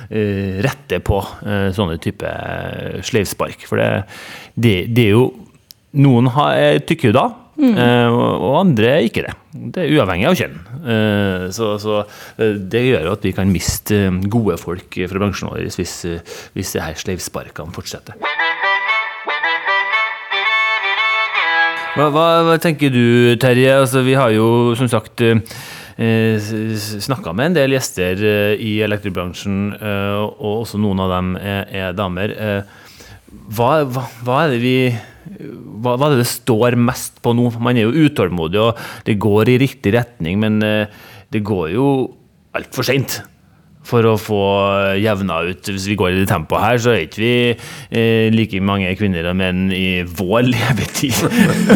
eh, 0.09 0.59
rette 0.65 1.01
på 1.05 1.21
eh, 1.41 1.69
sånne 1.73 1.97
type 2.03 2.33
sleivspark. 3.09 3.65
For 3.69 3.81
det, 3.81 3.89
det, 4.53 4.75
det, 4.93 5.07
er 5.09 5.17
jo 5.17 5.31
Noen 5.93 6.25
har 6.33 6.55
jo 6.57 6.85
tykkhuda, 6.89 7.23
mm. 7.57 7.77
og 8.17 8.59
andre 8.59 8.91
er 8.95 9.07
ikke 9.07 9.25
det. 9.27 9.35
Det 9.53 9.83
er 9.83 9.93
uavhengig 9.97 10.29
av 10.29 10.37
kjønn. 10.39 10.57
Så, 11.53 11.73
så, 11.79 12.01
det 12.73 12.81
gjør 12.87 13.11
at 13.13 13.23
vi 13.23 13.35
kan 13.37 13.51
miste 13.53 14.07
gode 14.31 14.57
folk 14.59 14.97
fra 14.97 15.21
bransjen 15.21 15.53
vår 15.53 15.69
hvis, 15.69 15.99
hvis 16.57 16.73
det 16.75 16.83
her 16.83 16.97
sleivsparkene 16.99 17.75
fortsetter. 17.75 18.17
Hva, 21.93 22.07
hva, 22.09 22.27
hva, 22.41 22.53
tenker 22.57 22.89
du, 22.89 23.35
Terje? 23.37 23.69
Altså, 23.83 24.01
vi 24.01 24.15
har 24.17 24.31
jo 24.33 24.73
som 24.73 24.87
sagt 24.89 25.21
eh, 25.21 25.41
snakka 27.05 27.35
med 27.37 27.51
en 27.51 27.57
del 27.59 27.75
gjester 27.75 28.23
eh, 28.25 28.53
i 28.57 28.79
elektrobransjen, 28.81 29.59
eh, 29.77 30.23
og 30.23 30.63
også 30.63 30.81
noen 30.81 31.03
av 31.05 31.13
dem 31.13 31.35
er, 31.37 31.67
er 31.69 31.93
damer. 31.93 32.33
Eh, 32.33 32.79
hva, 33.53 33.69
hva, 33.85 34.39
er 34.39 34.55
det 34.55 34.61
vi 34.63 34.77
hva, 35.23 35.95
hva, 35.95 36.07
er 36.07 36.15
det 36.15 36.23
det 36.23 36.31
står 36.31 36.77
mest 36.79 37.21
på 37.23 37.33
nå? 37.35 37.49
Man 37.63 37.79
er 37.79 37.87
jo 37.87 38.07
utålmodig, 38.07 38.59
og 38.61 38.81
det 39.07 39.19
går 39.21 39.53
i 39.53 39.59
riktig 39.63 39.95
retning, 39.95 40.39
men 40.43 40.59
eh, 40.65 41.03
det 41.33 41.43
går 41.45 41.71
jo 41.75 41.87
altfor 42.53 42.85
seint 42.85 43.21
for 43.83 44.05
å 44.07 44.13
få 44.19 44.41
jevna 45.01 45.41
ut 45.49 45.67
Hvis 45.67 45.87
vi 45.91 45.97
går 45.99 46.13
i 46.13 46.19
det 46.21 46.29
tempoet 46.31 46.63
her, 46.63 46.77
så 46.79 46.93
er 46.93 47.01
ikke 47.03 47.19
vi 47.19 47.33
eh, 47.51 48.29
like 48.33 48.61
mange 48.63 48.93
kvinner 48.99 49.27
og 49.31 49.37
menn 49.39 49.65
i 49.75 50.03
vår 50.07 50.47
levetid. 50.53 51.17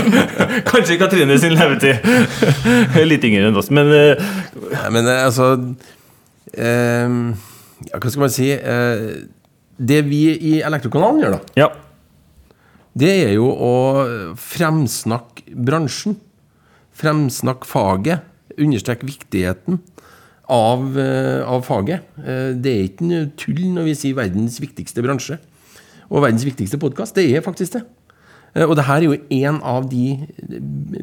Kanskje 0.69 0.99
Katrine 1.01 1.35
sin 1.41 1.57
levetid. 1.57 2.05
Litt 3.11 3.27
yngre 3.27 3.51
enn 3.51 3.59
oss, 3.59 3.71
men 3.73 3.91
eh. 3.95 4.29
ja, 4.71 4.85
Men 4.93 5.09
eh, 5.11 5.25
altså 5.25 5.49
eh, 6.55 7.17
ja, 7.91 7.99
Hva 7.99 8.13
skal 8.13 8.23
man 8.23 8.33
si? 8.33 8.53
Eh, 8.55 9.03
det 9.77 9.99
vi 10.07 10.23
i 10.33 10.55
Elektrokanalen 10.65 11.21
gjør, 11.21 11.35
da, 11.35 11.59
ja. 11.59 11.67
Det 12.97 13.13
er 13.27 13.35
jo 13.35 13.49
å 13.51 13.75
fremsnakke 14.41 15.53
bransjen. 15.53 16.17
Fremsnakke 16.97 17.67
faget. 17.69 18.25
Understreke 18.57 19.05
viktigheten 19.05 19.81
av, 20.49 20.97
eh, 20.97 21.43
av, 21.45 21.61
faget. 21.67 22.07
Eh, 22.17 22.53
det 22.55 22.71
er 22.71 22.87
ikke 22.87 23.05
noe 23.05 23.29
tull 23.37 23.61
når 23.75 23.89
vi 23.89 23.95
sier 23.99 24.17
verdens 24.17 24.57
viktigste 24.63 25.03
bransje 25.05 25.37
og 26.09 26.23
verdens 26.23 26.45
viktigste 26.47 26.79
podkast. 26.79 27.15
Det 27.15 27.27
er 27.35 27.43
faktisk 27.45 27.73
det. 27.73 27.83
Eh, 28.55 28.63
og 28.65 28.75
det 28.75 28.87
her 28.87 28.97
er 28.97 29.05
jo 29.05 29.19
en 29.43 29.61
av 29.61 29.89
de 29.91 30.17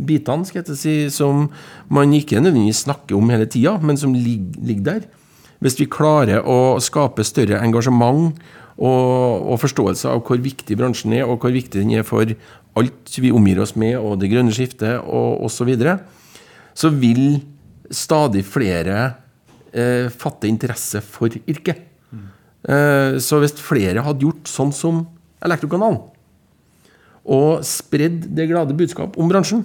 bitene 0.00 0.48
skal 0.48 0.64
jeg 0.64 0.80
si, 0.80 0.96
som 1.10 1.50
man 1.88 2.12
ikke 2.12 2.40
nødvendigvis 2.40 2.84
snakker 2.88 3.16
om 3.16 3.30
hele 3.30 3.46
tida, 3.46 3.78
men 3.80 3.96
som 3.96 4.14
ligger 4.14 4.82
der. 4.82 5.04
Hvis 5.60 5.78
vi 5.78 5.86
klarer 5.86 6.42
å 6.42 6.80
skape 6.82 7.24
større 7.24 7.60
engasjement 7.62 8.34
og, 8.74 9.44
og, 9.52 9.58
forståelse 9.62 10.10
av 10.10 10.22
hvor 10.26 10.40
viktig 10.42 10.76
bransjen 10.78 11.14
er, 11.14 11.26
og 11.28 11.42
hvor 11.42 11.54
viktig 11.54 11.82
den 11.82 11.92
er 11.94 12.06
for 12.06 12.26
alt 12.74 13.18
vi 13.22 13.30
omgir 13.34 13.60
oss 13.62 13.76
med, 13.78 13.96
og 14.00 14.18
det 14.20 14.32
grønne 14.32 14.54
skiftet 14.54 14.98
og 15.04 15.44
osv., 15.46 15.54
så, 15.54 15.66
videre, 15.68 15.98
så 16.74 16.90
vil 16.90 17.38
stadig 17.94 18.42
flere 18.46 18.96
eh, 19.70 20.10
fatte 20.10 20.50
interesse 20.50 21.02
for 21.06 21.30
yrket. 21.44 21.84
Mm. 22.10 22.26
Eh, 22.66 23.20
så 23.22 23.38
hvis 23.42 23.54
flere 23.62 24.02
hadde 24.02 24.26
gjort 24.26 24.50
sånn 24.50 24.74
som 24.74 25.04
Elektrokanalen, 25.44 26.00
og 27.24 27.64
spredd 27.64 28.26
det 28.36 28.46
glade 28.48 28.76
budskap 28.76 29.16
om 29.20 29.28
bransjen, 29.28 29.64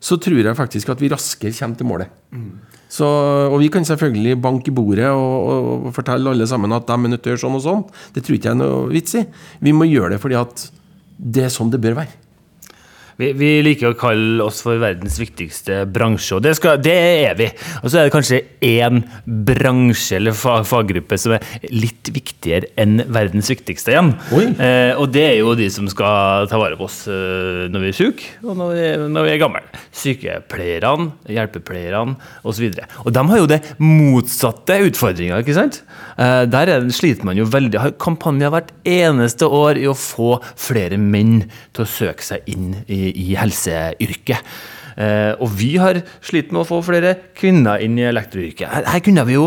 så 0.00 0.16
tror 0.16 0.40
jeg 0.40 0.56
faktisk 0.56 0.90
at 0.92 1.00
vi 1.02 1.10
raskere 1.12 1.52
kommer 1.52 1.76
til 1.76 1.88
målet. 1.88 2.12
Mm. 2.32 2.52
Så, 2.90 3.06
og 3.06 3.60
vi 3.62 3.68
kan 3.70 3.84
selvfølgelig 3.86 4.40
banke 4.42 4.72
i 4.72 4.74
bordet 4.74 5.06
og, 5.12 5.34
og, 5.46 5.68
og, 5.86 5.92
fortelle 5.94 6.32
alle 6.32 6.48
sammen 6.50 6.72
at 6.74 6.88
de 6.88 6.96
er 6.96 7.12
nødt 7.12 7.22
til 7.22 7.30
å 7.30 7.34
gjøre 7.36 7.44
sånn 7.44 7.58
og 7.60 7.62
sånn. 7.66 7.84
Det 8.16 8.24
tror 8.24 8.38
ikke 8.38 8.50
jeg 8.50 8.56
er 8.56 8.62
noe 8.62 8.88
vits 8.90 9.14
i. 9.20 9.22
Vi 9.62 9.74
må 9.76 9.86
gjøre 9.86 10.16
det 10.16 10.22
fordi 10.24 10.40
at 10.40 10.64
det 11.20 11.46
er 11.46 11.54
sånn 11.54 11.70
det 11.70 11.82
bør 11.84 12.00
være. 12.00 12.16
Vi, 13.20 13.32
vi, 13.36 13.50
liker 13.64 13.90
å 13.90 13.98
kalle 13.98 14.44
oss 14.44 14.62
for 14.64 14.80
verdens 14.80 15.18
viktigste 15.20 15.82
bransje, 15.92 16.38
og 16.38 16.44
det, 16.46 16.54
skal, 16.56 16.78
det 16.80 16.94
er 17.26 17.36
vi. 17.36 17.50
Og 17.82 17.90
så 17.90 18.00
er 18.00 18.08
det 18.08 18.14
kanskje 18.14 18.40
én 18.64 19.02
bransje 19.24 20.16
eller 20.16 20.36
fag, 20.36 20.64
faggruppe 20.68 21.18
som 21.20 21.34
er 21.36 21.44
litt 21.68 22.08
viktigere 22.14 22.70
enn 22.80 23.02
verdens 23.12 23.50
viktigste 23.52 23.92
igjen. 23.92 24.14
Eh, 24.32 24.94
og 24.96 25.10
det 25.12 25.26
er 25.26 25.36
jo 25.42 25.52
de 25.58 25.68
som 25.72 25.88
skal 25.90 26.48
ta 26.50 26.60
vare 26.60 26.78
på 26.80 26.86
oss 26.88 27.02
eh, 27.12 27.66
når 27.68 27.84
vi 27.84 27.90
er 27.92 27.98
syke, 27.98 28.30
og 28.46 28.56
når 28.56 28.72
vi, 28.72 28.86
når 29.12 29.28
vi 29.28 29.34
er 29.34 29.42
gamle. 29.42 29.62
Sykepleierne, 30.00 31.10
hjelpepleierne 31.28 32.16
osv. 32.40 32.70
Og, 32.70 32.80
så 32.80 33.04
og 33.04 33.14
de 33.16 33.26
har 33.32 33.42
jo 33.42 33.50
det 33.50 33.60
motsatte 33.82 34.80
utfordringa, 34.88 35.42
ikke 35.42 35.58
sant? 35.58 35.82
Eh, 36.16 36.46
der 36.50 36.72
er, 36.72 36.88
sliter 36.94 37.28
man 37.28 37.38
jo 37.38 37.48
veldig. 37.50 37.80
Har 37.84 37.96
kampanjer 38.00 38.52
hvert 38.56 38.72
eneste 38.88 39.48
år 39.50 39.80
i 39.80 39.86
å 39.90 39.96
få 39.98 40.38
flere 40.56 40.96
menn 41.00 41.42
til 41.76 41.84
å 41.84 41.90
søke 41.90 42.24
seg 42.24 42.48
inn 42.50 42.74
i 42.88 43.09
i 43.14 43.34
helseyrket. 43.38 44.52
Eh, 45.00 45.32
og 45.40 45.52
vi 45.56 45.74
har 45.80 46.02
slitt 46.24 46.50
med 46.52 46.64
å 46.64 46.68
få 46.68 46.82
flere 46.84 47.14
kvinner 47.38 47.80
inn 47.84 47.98
i 47.98 48.08
elektroyrket. 48.08 48.66
Her, 48.68 48.90
her 48.94 49.04
kunne 49.04 49.24
vi 49.28 49.38
jo 49.38 49.46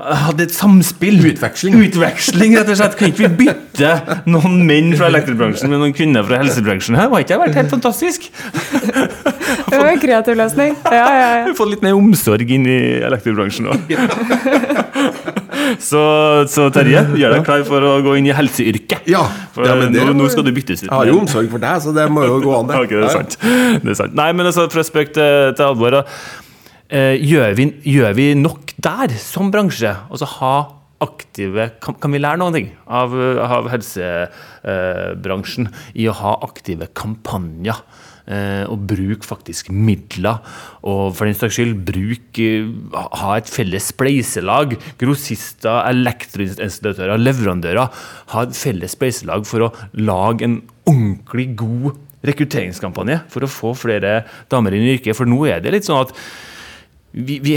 hatt 0.00 0.40
et 0.40 0.52
samspill. 0.54 1.18
Utveksling. 1.32 1.76
Utveksling, 1.84 2.54
rett 2.58 2.70
og 2.72 2.78
slett. 2.80 2.96
Kan 2.98 3.10
ikke 3.12 3.26
vi 3.26 3.46
bytte 3.46 4.20
noen 4.30 4.62
menn 4.68 4.94
fra 4.96 5.10
elektrobransjen 5.12 5.72
med 5.72 5.82
noen 5.82 5.94
kvinner 5.96 6.24
fra 6.26 6.40
helsebransjen? 6.40 6.96
Her 6.98 7.10
var 7.12 7.24
ikke 7.24 7.34
det 7.34 7.40
vært 7.42 7.60
helt 7.60 7.74
fantastisk? 7.74 8.30
det 8.30 9.76
var 9.76 9.90
en 9.90 10.02
kreativ 10.02 10.40
løsning. 10.40 10.78
Ja, 10.86 11.04
ja, 11.04 11.28
ja. 11.42 11.54
Fått 11.58 11.74
litt 11.74 11.84
mer 11.84 11.98
omsorg 11.98 12.56
inn 12.56 12.66
i 12.70 12.80
elektrobransjen 13.10 13.70
òg. 13.74 13.94
Så, 15.78 16.02
så, 16.50 16.66
Terje, 16.74 17.04
gjør 17.20 17.36
deg 17.36 17.46
klar 17.46 17.62
for 17.68 17.86
å 17.86 17.92
gå 18.04 18.16
inn 18.18 18.28
i 18.30 18.34
helseyrket. 18.34 19.06
Ja, 19.10 19.22
for 19.54 19.68
ja, 19.68 19.76
det, 19.80 19.90
nå, 19.94 20.14
nå, 20.16 20.28
skal 20.32 20.46
du 20.46 20.52
byttes 20.56 20.82
ut. 20.82 20.88
Jeg 20.88 20.94
har 20.94 21.10
jo 21.10 21.20
omsorg 21.20 21.50
for 21.52 21.62
deg, 21.62 21.84
så 21.84 21.94
det 21.96 22.06
må 22.12 22.26
jo 22.26 22.40
gå 22.44 22.56
an, 22.58 22.70
det. 22.70 22.80
okay, 22.84 22.98
det, 22.98 23.08
er 23.10 23.16
sant. 23.20 23.38
det 23.84 23.94
er 23.94 24.00
sant. 24.02 24.18
Nei, 24.18 24.30
men 24.36 24.50
altså, 24.50 24.66
fra 24.72 24.84
spøk 24.86 25.14
til, 25.16 25.54
til 25.58 25.66
alvor. 25.68 26.00
Uh, 26.90 27.14
gjør, 27.14 27.54
vi, 27.58 27.70
gjør, 27.86 28.12
vi, 28.18 28.28
nok 28.38 28.74
der, 28.82 29.14
som 29.22 29.52
bransje? 29.54 29.94
Altså 30.10 30.28
ha 30.40 30.54
aktive 31.00 31.70
Kan, 31.80 31.94
kan 31.96 32.12
vi 32.12 32.18
lære 32.20 32.36
noen 32.42 32.52
ting 32.52 32.66
av, 32.84 33.14
av 33.40 33.70
helsebransjen 33.72 35.70
i 35.96 36.10
å 36.10 36.16
ha 36.18 36.34
aktive 36.44 36.90
kampanjer? 36.98 37.78
Eh, 38.30 38.62
og 38.70 38.84
bruk 38.86 39.24
faktisk 39.26 39.72
midler. 39.74 40.38
Og 40.86 41.16
for 41.18 41.26
den 41.26 41.34
saks 41.34 41.56
skyld, 41.58 41.80
bruk 41.88 42.38
eh, 42.38 42.68
Ha 42.94 43.38
et 43.40 43.50
felles 43.50 43.88
spleiselag. 43.90 44.76
Grossister, 45.00 45.80
elektroinstallatører, 45.90 47.18
leverandører. 47.18 48.04
Ha 48.34 48.44
et 48.46 48.54
felles 48.54 48.94
spleiselag 48.94 49.48
for 49.50 49.66
å 49.66 49.72
lage 49.98 50.46
en 50.46 50.60
ordentlig 50.86 51.50
god 51.58 51.98
rekrutteringskampanje 52.26 53.22
for 53.32 53.46
å 53.46 53.50
få 53.50 53.72
flere 53.78 54.20
damer 54.52 54.76
inn 54.76 54.86
i 54.86 54.94
yrket. 54.94 55.16
For 55.18 55.28
nå 55.28 55.42
er 55.50 55.64
det 55.64 55.74
litt 55.74 55.88
sånn 55.88 56.04
at 56.04 56.14
vi, 57.10 57.40
vi, 57.42 57.56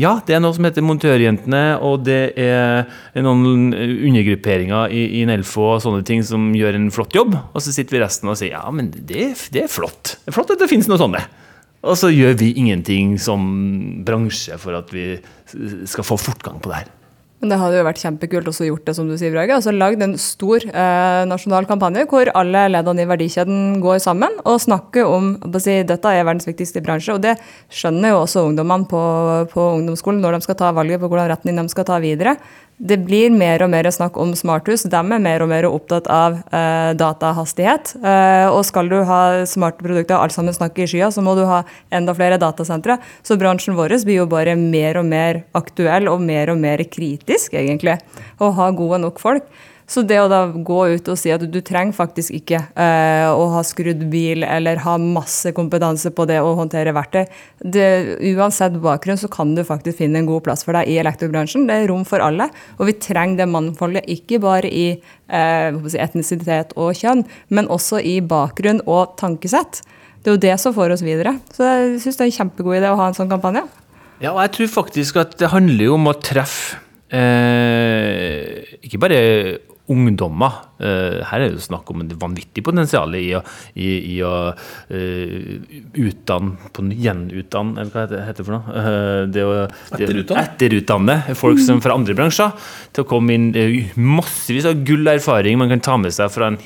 ja, 0.00 0.14
det 0.24 0.32
er 0.36 0.40
noe 0.40 0.56
som 0.56 0.64
heter 0.64 0.84
Montørjentene, 0.84 1.62
og 1.84 2.06
det 2.06 2.32
er 2.40 2.86
noen 3.20 3.68
undergrupperinger 3.74 4.94
i, 4.96 5.02
i, 5.20 5.24
Nelfo 5.28 5.66
og 5.74 5.82
sånne 5.84 6.00
ting 6.08 6.24
som 6.24 6.46
gjør 6.56 6.78
en 6.78 6.88
flott 6.94 7.16
jobb. 7.16 7.36
Og 7.52 7.60
så 7.60 7.74
sitter 7.74 7.98
vi 7.98 8.04
resten 8.04 8.32
og 8.32 8.38
sier 8.40 8.56
ja, 8.56 8.64
men 8.72 8.88
det, 8.94 9.28
det 9.52 9.66
er 9.66 9.72
flott. 9.72 10.16
Det 10.22 10.32
er 10.32 10.38
flott 10.38 10.54
at 10.56 10.64
det 10.64 10.70
finnes 10.72 10.88
noe 10.88 11.00
sånne. 11.00 11.20
Og 11.84 11.98
så 12.00 12.08
gjør 12.08 12.38
vi 12.40 12.54
ingenting 12.56 13.18
som 13.20 13.44
bransje 14.08 14.56
for 14.62 14.78
at 14.78 14.88
vi 14.94 15.18
skal 15.90 16.08
få 16.08 16.16
fortgang 16.16 16.56
på 16.64 16.72
det 16.72 16.84
her. 16.84 16.92
Men 17.44 17.50
det 17.52 17.58
hadde 17.60 17.76
jo 17.76 17.84
vært 17.84 18.00
kjempekult 18.00 18.46
også 18.48 18.64
gjort 18.70 18.86
det, 18.88 18.92
som 18.96 19.08
du 19.10 19.18
sier, 19.20 19.32
Brage. 19.34 19.52
Altså 19.52 19.72
lagd 19.74 20.00
en 20.00 20.14
stor 20.16 20.64
eh, 20.64 21.24
nasjonal 21.28 21.66
kampanje 21.68 22.06
hvor 22.08 22.30
alle 22.40 22.62
leddene 22.70 23.04
i 23.04 23.10
verdikjeden 23.10 23.82
går 23.84 23.98
sammen 24.00 24.38
og 24.48 24.62
snakker 24.64 25.04
om 25.04 25.34
å 25.44 25.60
si, 25.60 25.74
dette 25.84 26.08
er 26.08 26.24
verdens 26.24 26.48
viktigste 26.48 26.80
bransje. 26.80 27.12
Og 27.12 27.20
det 27.20 27.34
skjønner 27.68 28.14
jo 28.14 28.22
også 28.22 28.46
ungdommene 28.48 28.88
på, 28.88 29.02
på 29.52 29.66
ungdomsskolen 29.74 30.24
når 30.24 30.38
de 30.38 30.48
skal 30.48 30.56
ta 30.62 30.72
valget 30.72 31.02
på 31.02 31.12
hvordan 31.12 31.28
retning 31.34 31.60
de 31.60 31.66
skal 31.68 31.84
ta 31.90 32.00
videre 32.00 32.38
det 32.78 32.98
blir 33.06 33.30
mer 33.30 33.62
og 33.62 33.70
mer 33.70 33.86
snakk 33.94 34.16
om 34.18 34.32
smarthus. 34.36 34.82
De 34.90 34.98
er 34.98 35.22
mer 35.22 35.42
og 35.44 35.50
mer 35.50 35.66
opptatt 35.68 36.08
av 36.10 36.40
uh, 36.50 36.90
datahastighet. 36.98 37.94
Uh, 38.02 38.50
og 38.50 38.64
skal 38.66 38.90
du 38.90 38.96
ha 39.06 39.20
smarte 39.48 39.84
produkter, 39.84 40.18
alt 40.18 40.34
sammen 40.34 40.56
snakker 40.56 40.84
i 40.84 40.88
skya, 40.90 41.12
så 41.14 41.22
må 41.22 41.36
du 41.38 41.44
ha 41.48 41.62
enda 41.94 42.14
flere 42.16 42.40
datasentre. 42.42 42.98
Så 43.22 43.38
bransjen 43.40 43.78
vår 43.78 43.94
blir 44.04 44.24
jo 44.24 44.26
bare 44.30 44.56
mer 44.58 44.98
og 44.98 45.06
mer 45.06 45.44
aktuell 45.54 46.10
og 46.10 46.24
mer 46.24 46.50
og 46.50 46.58
mer 46.60 46.82
kritisk, 46.90 47.54
egentlig. 47.54 48.00
Å 48.42 48.50
ha 48.58 48.72
gode 48.74 49.00
nok 49.06 49.22
folk. 49.22 49.46
Så 49.90 50.02
det 50.08 50.16
å 50.22 50.28
da 50.32 50.46
gå 50.48 50.78
ut 50.94 51.08
og 51.12 51.18
si 51.20 51.32
at 51.34 51.42
du 51.44 51.58
trenger 51.64 51.92
faktisk 51.96 52.32
ikke 52.38 52.60
eh, 52.80 53.28
å 53.28 53.48
ha 53.52 53.62
skrudd 53.66 54.06
bil 54.12 54.44
eller 54.46 54.80
ha 54.84 54.94
masse 55.00 55.52
kompetanse 55.56 56.12
på 56.16 56.24
det 56.30 56.38
å 56.40 56.54
håndtere 56.56 56.94
verktøy, 56.96 57.26
det, 57.60 57.88
uansett 58.32 58.78
bakgrunn 58.84 59.20
så 59.20 59.28
kan 59.32 59.52
du 59.56 59.60
faktisk 59.66 60.00
finne 60.00 60.22
en 60.22 60.30
god 60.30 60.46
plass 60.46 60.64
for 60.64 60.76
deg 60.78 60.88
i 60.88 60.96
elektrobransjen. 61.02 61.66
Det 61.68 61.76
er 61.76 61.90
rom 61.92 62.06
for 62.08 62.24
alle. 62.24 62.48
Og 62.78 62.88
vi 62.88 62.96
trenger 62.96 63.42
det 63.42 63.50
mannfoldet 63.52 64.08
ikke 64.10 64.40
bare 64.44 64.70
i 64.72 64.86
eh, 64.94 65.98
etnisitet 66.00 66.72
og 66.80 66.96
kjønn, 66.96 67.26
men 67.52 67.68
også 67.72 68.00
i 68.00 68.18
bakgrunn 68.24 68.80
og 68.88 69.18
tankesett. 69.20 69.82
Det 70.24 70.32
er 70.32 70.38
jo 70.38 70.44
det 70.46 70.56
som 70.62 70.72
får 70.72 70.96
oss 70.96 71.04
videre. 71.04 71.36
Så 71.52 71.68
jeg 71.68 72.00
syns 72.00 72.16
det 72.16 72.24
er 72.24 72.30
en 72.30 72.38
kjempegod 72.38 72.78
idé 72.78 72.88
å 72.88 72.96
ha 72.96 73.10
en 73.10 73.16
sånn 73.16 73.28
kampanje. 73.28 73.66
Ja, 74.22 74.32
og 74.32 74.40
jeg 74.46 74.54
tror 74.56 74.72
faktisk 74.78 75.20
at 75.20 75.36
det 75.36 75.52
handler 75.52 75.92
om 75.92 76.08
å 76.08 76.16
treffe 76.16 76.80
eh, 77.12 78.64
ikke 78.86 79.00
bare 79.02 79.20
ungdommer. 79.92 80.62
Uh, 80.80 81.20
her 81.28 81.42
er 81.44 81.52
det 81.52 81.62
snakk 81.64 81.90
om 81.92 82.00
et 82.02 82.12
vanvittig 82.20 82.62
potensial 82.64 83.12
i 83.18 83.26
å, 83.36 83.42
i, 83.76 83.88
i 84.14 84.16
å 84.24 84.32
uh, 84.54 85.74
utdanne 86.00 86.70
på 86.72 86.86
gjenutdanne, 87.04 87.82
eller 87.82 87.92
hva 87.92 88.06
heter 88.24 88.40
det 88.40 88.46
for 88.46 88.56
noe? 88.56 88.64
Uh, 88.72 89.20
det 89.32 89.44
å, 89.44 89.52
etterutdanne. 89.92 90.46
etterutdanne 90.48 91.18
folk 91.38 91.60
som 91.62 91.82
fra 91.84 91.98
andre 91.98 92.16
bransjer 92.16 92.54
til 92.96 93.04
å 93.04 93.10
komme 93.12 93.36
inn 93.36 93.50
massevis 94.00 94.70
av 94.70 94.80
gull 94.88 95.12
erfaring 95.12 95.60
man 95.60 95.72
kan 95.74 95.84
ta 95.84 95.98
med 96.00 96.16
seg 96.16 96.32
fra 96.32 96.52
en 96.52 96.58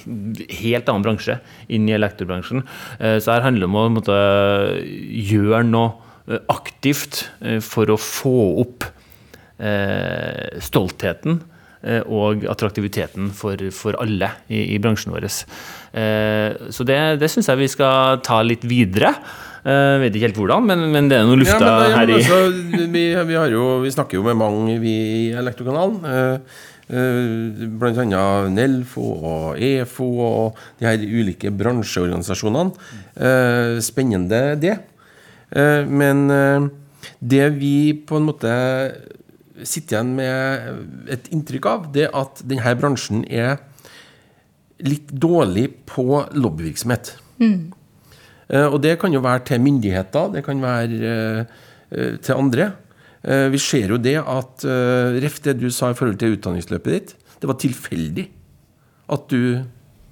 helt 0.60 0.86
annen 0.86 1.06
bransje 1.06 1.40
inn 1.74 1.88
i 1.90 1.96
elektrobransjen. 1.96 2.62
så 2.98 3.34
her 3.34 3.44
handler 3.44 3.66
det 3.66 3.70
om 3.70 3.78
å 3.80 3.86
måtte, 3.98 4.18
gjøre 5.28 5.64
noe 5.66 6.38
aktivt 6.52 7.24
for 7.64 7.90
å 7.90 7.98
få 8.00 8.36
opp 8.62 8.86
stoltheten 10.62 11.40
Eh, 11.40 11.57
og 12.10 12.42
attraktiviteten 12.50 13.30
for, 13.36 13.60
for 13.74 13.98
alle 14.02 14.32
i, 14.50 14.74
i, 14.74 14.78
bransjen 14.82 15.12
vår. 15.14 15.28
Eh, 15.28 16.70
så 16.74 16.86
det, 16.86 16.98
det 17.22 17.30
syns 17.32 17.48
jeg 17.50 17.60
vi 17.60 17.68
skal 17.70 18.22
ta 18.26 18.40
litt 18.46 18.64
videre. 18.68 19.12
Jeg 19.62 19.74
eh, 19.74 20.00
vet 20.02 20.16
ikke 20.16 20.28
helt 20.28 20.40
hvordan, 20.40 20.66
men, 20.70 20.86
men 20.94 21.10
det 21.10 21.18
er 21.18 21.28
noe 21.28 21.38
lufta 21.40 21.58
ja, 21.60 21.76
ja, 21.84 21.92
her 21.96 22.10
i 22.10 22.18
altså, 22.18 22.40
vi, 22.94 23.04
vi, 23.28 23.38
jo, 23.52 23.68
vi, 23.84 23.92
snakker 23.94 24.18
jo 24.18 24.26
med 24.26 24.38
mange, 24.40 24.78
vi 24.82 24.96
i 24.96 25.22
Elektrokanalen. 25.36 26.42
Blant 26.88 27.98
annet 28.00 28.54
Nelfo 28.54 29.02
og 29.28 29.58
EFO 29.60 30.06
og 30.24 30.60
de 30.80 30.86
her 30.88 31.02
ulike 31.04 31.52
bransjeorganisasjonene. 31.52 32.72
Spennende, 33.84 34.40
det. 34.62 34.78
Men 35.52 36.24
det 37.20 37.44
vi 37.58 37.92
på 38.08 38.16
en 38.16 38.28
måte 38.30 38.54
sitter 39.66 39.96
igjen 39.96 40.12
med 40.18 41.10
et 41.14 41.30
inntrykk 41.34 41.68
av, 41.70 41.88
det 41.94 42.08
at 42.16 42.42
denne 42.48 42.74
bransjen 42.78 43.24
er 43.26 43.58
litt 44.86 45.10
dårlig 45.10 45.66
på 45.90 46.22
lobbyvirksomhet. 46.38 47.16
Mm. 47.42 47.72
Uh, 48.48 48.68
og 48.68 48.78
det 48.84 48.96
kan 49.02 49.12
jo 49.14 49.22
være 49.24 49.44
til 49.50 49.64
myndigheter, 49.64 50.30
det 50.36 50.44
kan 50.46 50.62
være 50.62 51.16
uh, 51.92 52.14
til 52.22 52.36
andre. 52.36 52.74
Vi 53.28 53.58
ser 53.58 53.90
jo 53.90 53.96
det 53.98 54.14
at 54.22 54.62
Ref 55.20 55.40
det 55.42 55.56
du 55.58 55.66
sa 55.74 55.88
i 55.90 55.96
forhold 55.98 56.20
til 56.20 56.36
utdanningsløpet 56.36 56.92
ditt. 56.94 57.08
Det 57.42 57.48
var 57.50 57.56
tilfeldig 57.58 58.24
at 59.10 59.24
du 59.32 59.58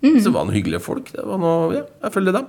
mm. 0.02 0.18
Så 0.24 0.32
var 0.35 0.42
det 0.42 0.48
noen 0.50 0.56
hyggelige 0.56 0.82
folk. 0.82 1.12
Det 1.14 1.22
var 1.24 1.38
noe, 1.40 1.70
ja, 1.76 1.85
jeg 2.02 2.14
følger 2.16 2.37
dem. 2.37 2.48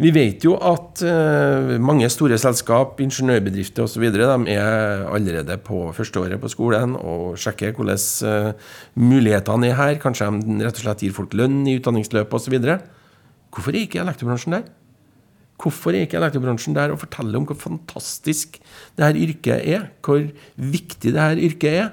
Vi 0.00 0.08
vet 0.16 0.44
jo 0.46 0.54
at 0.56 1.02
uh, 1.04 1.74
mange 1.82 2.08
store 2.08 2.38
selskap, 2.40 3.02
ingeniørbedrifter 3.04 3.84
osv. 3.84 4.06
er 4.08 5.02
allerede 5.12 5.58
på 5.60 5.90
førsteåret 5.92 6.40
på 6.40 6.48
skolen 6.48 6.94
og 6.96 7.36
sjekker 7.40 7.74
hvordan 7.76 8.00
uh, 8.24 8.70
mulighetene 8.96 9.68
er 9.68 9.76
her. 9.76 9.98
Kanskje 10.00 10.30
de 10.40 10.56
rett 10.64 10.80
og 10.80 10.86
slett 10.86 11.04
gir 11.04 11.12
folk 11.12 11.36
lønn 11.36 11.66
i 11.68 11.76
utdanningsløpet 11.76 12.32
osv. 12.32 12.56
Hvorfor 13.52 13.76
er 13.76 13.82
ikke 13.84 14.00
elektrobransjen 14.00 14.56
der? 14.56 14.66
Hvorfor 15.60 15.92
er 15.92 16.06
ikke 16.06 16.16
elektrobransjen 16.22 16.80
der 16.80 16.94
og 16.94 17.02
forteller 17.04 17.36
om 17.36 17.44
hvor 17.50 17.60
fantastisk 17.60 18.56
det 18.96 19.04
her 19.04 19.20
yrket 19.20 19.68
er? 19.68 19.88
Hvor 20.00 20.24
viktig 20.56 21.12
det 21.12 21.20
her 21.20 21.46
yrket 21.50 21.72
er 21.76 21.90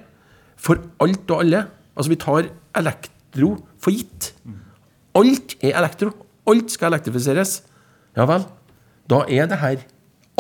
for 0.55 0.79
alt 1.03 1.27
og 1.27 1.43
alle? 1.43 1.65
Altså, 1.97 2.15
vi 2.15 2.23
tar 2.23 2.53
elektro 2.77 3.57
for 3.83 3.91
gitt. 3.91 4.31
Alt 5.17 5.59
er 5.59 5.75
elektro. 5.75 6.15
Alt 6.47 6.71
skal 6.71 6.95
elektrifiseres. 6.95 7.59
Ja 8.17 8.25
vel. 8.30 8.47
Da 9.10 9.21
er 9.30 9.47
det 9.49 9.62
her 9.62 9.86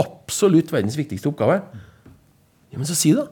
absolutt 0.01 0.73
verdens 0.73 0.97
viktigste 0.97 1.29
oppgave. 1.29 1.61
Ja, 2.71 2.77
Men 2.77 2.89
så 2.89 2.97
si 2.97 3.13
det. 3.15 3.27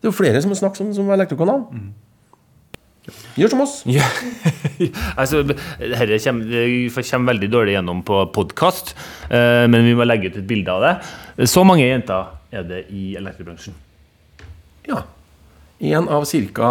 Det 0.00 0.08
er 0.08 0.12
jo 0.12 0.16
flere 0.16 0.40
som 0.40 0.52
har 0.52 0.60
snakket 0.60 0.84
om 0.84 0.94
som 0.96 1.10
elektrokanal. 1.10 1.66
Mm. 1.72 1.90
Gjør 3.36 3.52
som 3.52 3.62
oss. 3.64 3.80
Ja. 3.88 4.06
altså, 5.20 5.42
Dette 5.42 6.18
kommer, 6.24 7.02
kommer 7.10 7.32
veldig 7.32 7.50
dårlig 7.52 7.74
gjennom 7.74 8.02
på 8.06 8.20
podkast, 8.34 8.94
men 9.30 9.84
vi 9.84 9.94
må 9.96 10.06
legge 10.06 10.30
ut 10.30 10.40
et 10.40 10.46
bilde 10.48 10.72
av 10.72 10.84
det. 10.84 11.48
Så 11.50 11.64
mange 11.66 11.88
jenter 11.88 12.36
er 12.52 12.68
det 12.68 12.84
i 12.94 13.14
elektrobransjen. 13.18 13.74
Ja. 14.88 15.02
Én 15.80 16.08
av 16.12 16.26
ca. 16.28 16.70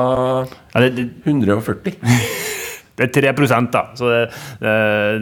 Ja, 0.74 0.82
det, 0.82 0.90
det, 0.96 1.10
140. 1.26 1.98
det 3.00 3.08
er 3.08 3.34
3 3.34 3.70
da. 3.72 3.86
Så 3.96 4.12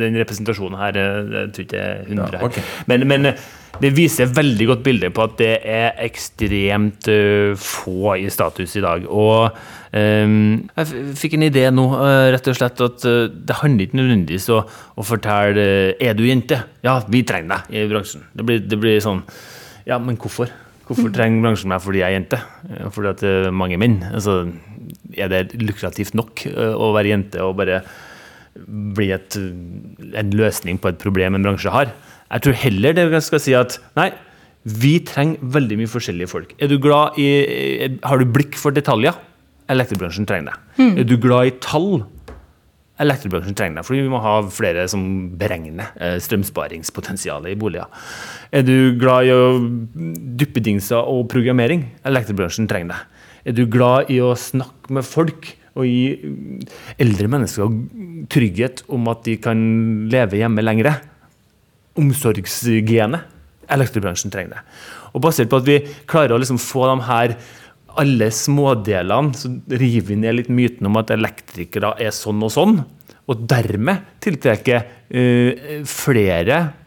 den 0.02 0.18
representasjonen 0.18 0.80
her 0.82 0.98
eh, 0.98 1.32
Jeg 1.38 1.54
tror 1.54 1.68
ikke 1.68 1.86
er 1.86 2.04
100 2.08 2.28
Ja, 2.34 2.44
her. 2.48 2.76
Men, 2.90 3.08
men 3.08 3.32
det 3.78 3.92
viser 3.94 4.30
veldig 4.34 4.68
godt 4.72 4.84
bilde 4.86 5.10
på 5.13 5.26
at 5.28 5.36
det 5.40 5.52
er 5.62 5.98
ekstremt 6.08 7.10
eh, 7.13 7.54
få 7.62 8.16
i 8.18 8.30
status 8.34 8.76
i 8.80 8.84
dag. 8.84 9.06
Og 9.06 9.58
eh, 9.94 10.26
jeg 10.80 11.04
fikk 11.22 11.38
en 11.38 11.48
idé 11.50 11.68
nå, 11.74 11.88
eh, 12.02 12.30
rett 12.34 12.50
og 12.50 12.58
slett, 12.58 12.82
at 12.88 13.08
eh, 13.10 13.28
det 13.30 13.60
handler 13.62 13.88
ikke 13.88 14.02
nødvendigvis 14.02 14.50
å, 14.56 14.63
å 14.98 15.06
fortelle 15.06 15.68
eh, 15.94 16.08
Er 16.10 16.18
du 16.18 16.26
jente? 16.26 16.63
Ja, 16.86 17.00
vi 17.08 17.22
trenger 17.28 17.68
deg 17.68 17.84
i 17.84 17.90
bransjen. 17.92 18.26
Det 18.34 18.48
blir, 18.48 18.63
det 18.66 18.82
blir 18.82 18.98
sånn 19.04 19.22
Ja, 19.88 20.00
men 20.02 20.18
hvorfor? 20.20 20.50
Hvorfor 20.88 21.12
trenger 21.12 21.43
bransjen 21.43 21.71
meg 21.71 21.82
fordi 21.84 22.00
jeg 22.00 22.08
er 22.13 22.15
jente? 22.17 22.39
Eh, 22.71 22.89
Fordi 22.95 23.10
at 23.12 23.23
det 23.23 23.32
er 23.47 23.56
mange 23.56 23.80
menn? 23.82 23.97
Altså, 24.08 24.38
er 25.17 25.32
det 25.34 25.58
lukrativt 25.60 26.15
nok 26.15 26.45
eh, 26.47 26.73
å 26.76 26.93
være 26.95 27.12
jente 27.12 27.43
og 27.43 27.58
bare 27.60 27.82
bli 28.97 29.12
et, 29.13 29.36
en 29.38 30.32
løsning 30.34 30.80
på 30.82 30.89
et 30.93 31.02
problem 31.02 31.36
en 31.38 31.45
bransje 31.45 31.73
har? 31.73 31.91
Jeg 32.32 32.43
tror 32.43 32.58
heller 32.63 32.95
det 32.97 33.23
skal 33.23 33.43
si 33.43 33.54
at 33.56 33.78
nei, 34.00 34.10
vi 34.67 34.97
trenger 35.08 35.43
veldig 35.56 35.78
mye 35.80 35.91
forskjellige 35.91 36.32
folk. 36.32 36.56
Er 36.60 36.67
du 36.71 36.76
glad 36.84 37.15
i 37.21 37.28
Har 38.04 38.19
du 38.19 38.26
blikk 38.28 38.58
for 38.60 38.76
detaljer? 38.76 39.15
Elektrobransjen 39.71 40.28
trenger 40.28 40.52
det. 40.52 40.88
Er 41.04 41.08
du 41.08 41.15
glad 41.19 41.52
i 41.52 41.54
tall? 41.63 42.02
Elektrobransjen 43.04 43.54
trenger 43.58 43.80
deg, 43.80 43.86
fordi 43.86 44.02
vi 44.06 44.10
må 44.10 44.22
ha 44.24 44.40
flere 44.50 44.88
som 44.90 45.04
beregner 45.38 45.92
eh, 46.02 46.16
strømsparingspotensialet 46.24 47.54
i 47.54 47.60
boliger. 47.60 47.92
Er 48.50 48.66
du 48.66 48.98
glad 48.98 49.28
i 49.28 49.36
å 49.36 49.60
duppedingser 50.42 51.06
og 51.06 51.28
programmering? 51.30 51.86
Elektrobransjen 52.10 52.70
trenger 52.70 52.96
deg. 52.96 53.24
Er 53.48 53.58
du 53.58 53.64
glad 53.70 54.10
i 54.12 54.18
å 54.24 54.34
snakke 54.34 54.98
med 54.98 55.06
folk 55.06 55.52
og 55.78 55.86
gi 55.86 56.18
mm, 56.18 56.66
eldre 57.06 57.30
mennesker 57.36 57.78
trygghet 58.34 58.82
om 58.90 59.06
at 59.14 59.22
de 59.28 59.38
kan 59.46 59.62
leve 60.10 60.42
hjemme 60.42 60.66
lengre? 60.66 60.96
Omsorgshygiene. 62.02 63.22
Elektrobransjen 63.78 64.34
trenger 64.34 64.58
det. 64.58 64.66
Og 65.14 65.22
basert 65.22 65.52
på 65.52 65.62
at 65.62 65.70
vi 65.70 65.80
klarer 66.10 66.34
å 66.34 66.42
liksom 66.42 66.60
få 66.62 66.88
de 66.90 66.98
her 67.12 67.38
alle 68.00 68.30
smådelene, 68.34 69.36
så 69.38 69.52
river 69.74 70.12
vi 70.12 70.20
ned 70.22 70.38
litt 70.40 70.52
myten 70.54 70.90
om 70.90 71.00
at 71.00 71.14
elektrikere 71.16 71.96
er 72.04 72.14
sånn 72.16 72.44
og 72.46 72.54
sånn, 72.54 72.82
og 73.28 73.48
dermed 73.50 74.06
tiltrekker 74.24 74.86
uh, 74.86 75.82
flere 75.90 76.60
uh, 76.68 76.78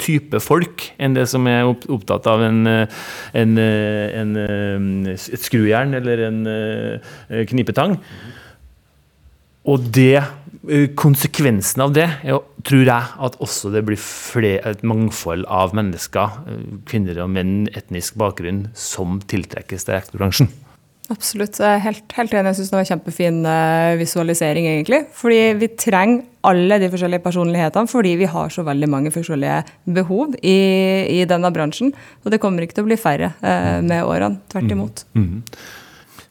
type 0.00 0.40
folk 0.42 0.88
enn 0.98 1.14
det 1.16 1.26
som 1.30 1.46
er 1.50 1.68
opptatt 1.68 2.26
av 2.30 2.42
en, 2.46 2.62
eh, 2.66 2.98
en, 3.36 3.58
eh, 3.60 4.20
en, 4.20 4.36
eh, 4.40 5.12
et 5.12 5.44
skrujern 5.44 5.94
eller 5.94 6.24
en 6.28 6.40
eh, 6.46 7.44
knipetang. 7.50 7.98
Og 9.68 9.84
det, 9.92 10.16
eh, 10.16 10.28
konsekvensen 10.98 11.82
av 11.84 11.92
det 11.96 12.06
er, 12.22 12.38
tror 12.66 12.84
jeg 12.84 13.10
at 13.26 13.36
også 13.42 13.72
det 13.72 13.84
blir 13.88 14.00
flere, 14.00 14.60
et 14.68 14.84
mangfold 14.86 15.46
av 15.48 15.74
mennesker, 15.76 16.38
eh, 16.48 16.64
kvinner 16.88 17.22
og 17.24 17.32
menn, 17.34 17.68
etnisk 17.78 18.18
bakgrunn, 18.20 18.66
som 18.76 19.20
tiltrekkes 19.30 19.86
til 19.86 19.96
elektrobransjen. 19.96 20.50
Absolutt. 21.08 21.56
Jeg 21.56 21.78
er 21.78 21.80
helt, 21.86 22.04
helt 22.18 22.34
enig. 22.36 22.50
Jeg 22.50 22.58
syns 22.58 22.70
det 22.70 22.76
var 22.76 22.82
en 22.84 22.90
kjempefin 22.90 23.38
eh, 23.48 23.94
visualisering, 23.96 24.68
egentlig. 24.68 25.00
Fordi 25.16 25.38
vi 25.56 25.70
trenger 25.80 26.26
alle 26.48 26.78
de 26.82 26.90
forskjellige 26.92 27.24
personlighetene 27.24 27.90
fordi 27.90 28.12
vi 28.20 28.28
har 28.28 28.52
så 28.52 28.62
veldig 28.64 28.88
mange 28.92 29.12
forskjellige 29.12 29.62
behov 29.96 30.36
i, 30.42 30.58
i 31.16 31.24
denne 31.28 31.50
bransjen. 31.54 31.94
Og 32.24 32.32
det 32.32 32.40
kommer 32.42 32.64
ikke 32.64 32.76
til 32.76 32.84
å 32.84 32.90
bli 32.90 33.00
færre 33.00 33.32
eh, 33.40 33.78
med 33.80 34.04
årene. 34.04 34.42
Tvert 34.52 34.76
imot. 34.76 35.06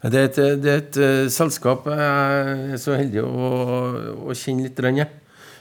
Det 0.07 0.19
er 0.19 0.27
et, 0.29 0.41
det 0.63 0.71
er 0.71 0.81
et 0.81 0.97
eh, 1.03 1.29
selskap 1.33 1.87
jeg 1.89 2.73
er 2.75 2.79
så 2.79 2.95
heldig 2.95 3.23
å, 3.25 3.51
å 4.29 4.35
kjenne 4.37 4.67
litt, 4.67 4.79
jeg, 4.79 5.09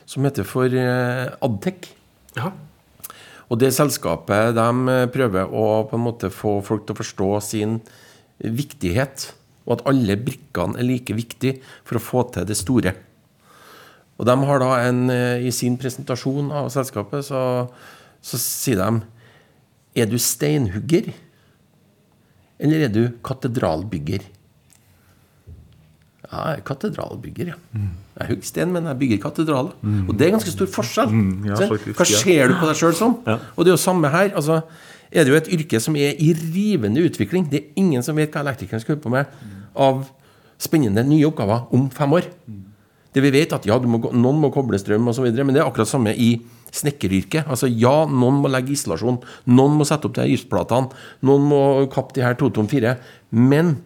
som 0.06 0.26
heter 0.28 0.46
for 0.46 0.70
ADTEC. 0.70 1.40
Adtech. 1.42 1.92
Og 3.46 3.60
det 3.62 3.70
selskapet 3.76 4.54
de 4.56 4.68
eh, 4.90 5.08
prøver 5.12 5.50
å 5.54 5.86
på 5.86 5.98
en 5.98 6.04
måte 6.08 6.32
få 6.34 6.58
folk 6.66 6.86
til 6.86 6.96
å 6.96 7.00
forstå 7.00 7.28
sin 7.46 7.76
viktighet, 8.42 9.30
og 9.66 9.78
at 9.78 9.84
alle 9.90 10.16
brikkene 10.18 10.78
er 10.80 10.86
like 10.86 11.14
viktige 11.14 11.60
for 11.86 11.98
å 11.98 12.02
få 12.02 12.24
til 12.34 12.46
det 12.48 12.58
store. 12.58 12.94
Og 14.16 14.26
de 14.26 14.36
har 14.48 14.62
da 14.62 14.70
en, 14.88 15.04
eh, 15.12 15.46
I 15.46 15.52
sin 15.54 15.76
presentasjon 15.78 16.50
av 16.50 16.72
selskapet 16.74 17.28
så, 17.28 17.42
så 18.22 18.40
sier 18.40 18.82
de 18.82 19.04
Er 19.96 20.06
du 20.10 20.18
steinhugger? 20.18 21.14
Eller 22.60 22.84
er 22.84 22.90
du 22.92 23.16
katedralbygger? 23.24 24.35
Ja, 26.26 26.42
jeg 26.50 26.58
er 26.58 26.66
katedralbygger, 26.66 27.52
ja. 27.54 27.56
Jeg 28.16 28.24
er 28.24 28.30
huggsten, 28.32 28.72
men 28.74 28.88
jeg 28.90 28.98
bygger 28.98 29.22
katedraler. 29.22 29.72
Og 30.08 30.12
det 30.18 30.26
er 30.26 30.34
ganske 30.34 30.52
stor 30.52 30.68
forskjell. 30.72 31.14
ja, 31.46 31.60
faktisk, 31.60 31.94
Hva 31.98 32.06
ja. 32.08 32.20
ser 32.24 32.50
du 32.50 32.58
på 32.60 32.68
deg 32.70 32.80
sjøl 32.80 32.96
som? 32.98 33.18
Og 33.26 33.64
det 33.64 33.70
er 33.70 33.76
jo 33.76 33.82
samme 33.82 34.10
her. 34.12 34.32
altså 34.34 34.62
er 35.12 35.24
det 35.24 35.32
jo 35.32 35.38
et 35.38 35.50
yrke 35.54 35.80
som 35.82 35.96
er 35.98 36.18
i 36.18 36.32
rivende 36.34 37.02
utvikling. 37.06 37.46
Det 37.50 37.60
er 37.60 37.80
ingen 37.80 38.02
som 38.04 38.16
vet 38.18 38.34
hva 38.34 38.42
elektrikeren 38.42 38.82
skal 38.82 38.96
holde 38.96 39.04
på 39.04 39.12
med 39.14 39.30
av 39.76 40.06
spennende 40.60 41.04
nye 41.06 41.26
oppgaver 41.28 41.68
om 41.76 41.88
fem 41.94 42.16
år. 42.18 42.28
Det 43.16 43.22
vi 43.24 43.32
vet 43.32 43.54
at 43.56 43.64
ja, 43.68 43.78
du 43.80 43.86
må, 43.88 44.00
Noen 44.12 44.40
må 44.42 44.50
koble 44.52 44.78
strøm, 44.80 45.08
videre, 45.08 45.46
men 45.46 45.56
det 45.56 45.62
er 45.62 45.68
akkurat 45.68 45.88
samme 45.88 46.12
i 46.12 46.34
snekkeryrket. 46.74 47.46
Altså, 47.48 47.68
ja, 47.70 48.04
noen 48.10 48.42
må 48.42 48.50
legge 48.52 48.74
isolasjon, 48.74 49.22
noen 49.48 49.78
må 49.78 49.86
sette 49.88 50.08
opp 50.08 50.16
de 50.18 50.24
her 50.24 50.32
lysplatene, 50.34 50.92
noen 51.24 51.46
må 51.48 51.60
kappe 51.92 52.16
de 52.16 52.24
her 52.26 52.36
2 52.36 52.50
tom 52.58 52.68
4, 52.68 52.96
Men 53.30 53.78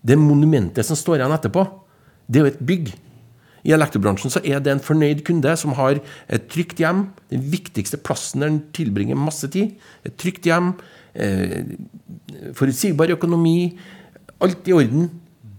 det 0.00 0.16
monumentet 0.16 0.86
som 0.86 0.96
står 0.96 1.20
igjen 1.20 1.36
etterpå, 1.36 1.66
det 2.30 2.40
er 2.40 2.46
jo 2.46 2.52
et 2.52 2.66
bygg. 2.66 2.92
I 3.66 3.74
elektrobransjen 3.76 4.32
så 4.32 4.40
er 4.46 4.62
det 4.64 4.72
en 4.72 4.82
fornøyd 4.82 5.24
kunde 5.26 5.52
som 5.60 5.74
har 5.76 5.98
et 6.32 6.46
trygt 6.52 6.80
hjem, 6.80 7.08
den 7.32 7.42
viktigste 7.52 7.98
plassen 8.00 8.40
der 8.40 8.52
han 8.52 8.60
tilbringer 8.76 9.18
masse 9.18 9.50
tid. 9.52 9.74
Et 10.06 10.14
trygt 10.16 10.48
hjem, 10.48 10.72
eh, 11.14 11.74
forutsigbar 12.56 13.12
økonomi, 13.16 13.76
alt 14.40 14.68
i 14.68 14.76
orden. 14.76 15.10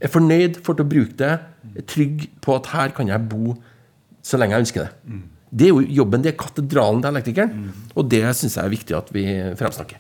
Er 0.02 0.10
fornøyd, 0.10 0.64
får 0.66 0.80
til 0.80 0.88
å 0.88 0.94
bruke 0.96 1.18
det, 1.20 1.34
er 1.78 1.86
trygg 1.86 2.26
på 2.42 2.56
at 2.58 2.72
her 2.74 2.96
kan 2.96 3.12
jeg 3.12 3.30
bo 3.30 3.54
så 4.26 4.38
lenge 4.38 4.56
jeg 4.56 4.66
ønsker 4.66 4.88
det. 4.88 5.20
Det 5.52 5.68
er 5.68 5.76
jo 5.76 5.82
jobben, 6.02 6.24
det 6.24 6.32
er 6.32 6.40
katedralen 6.40 7.04
til 7.04 7.12
elektrikeren. 7.12 7.70
Og 7.96 8.10
det 8.10 8.24
syns 8.36 8.56
jeg 8.56 8.66
er 8.66 8.74
viktig 8.74 8.98
at 8.98 9.14
vi 9.14 9.26
fremsnakker. 9.60 10.00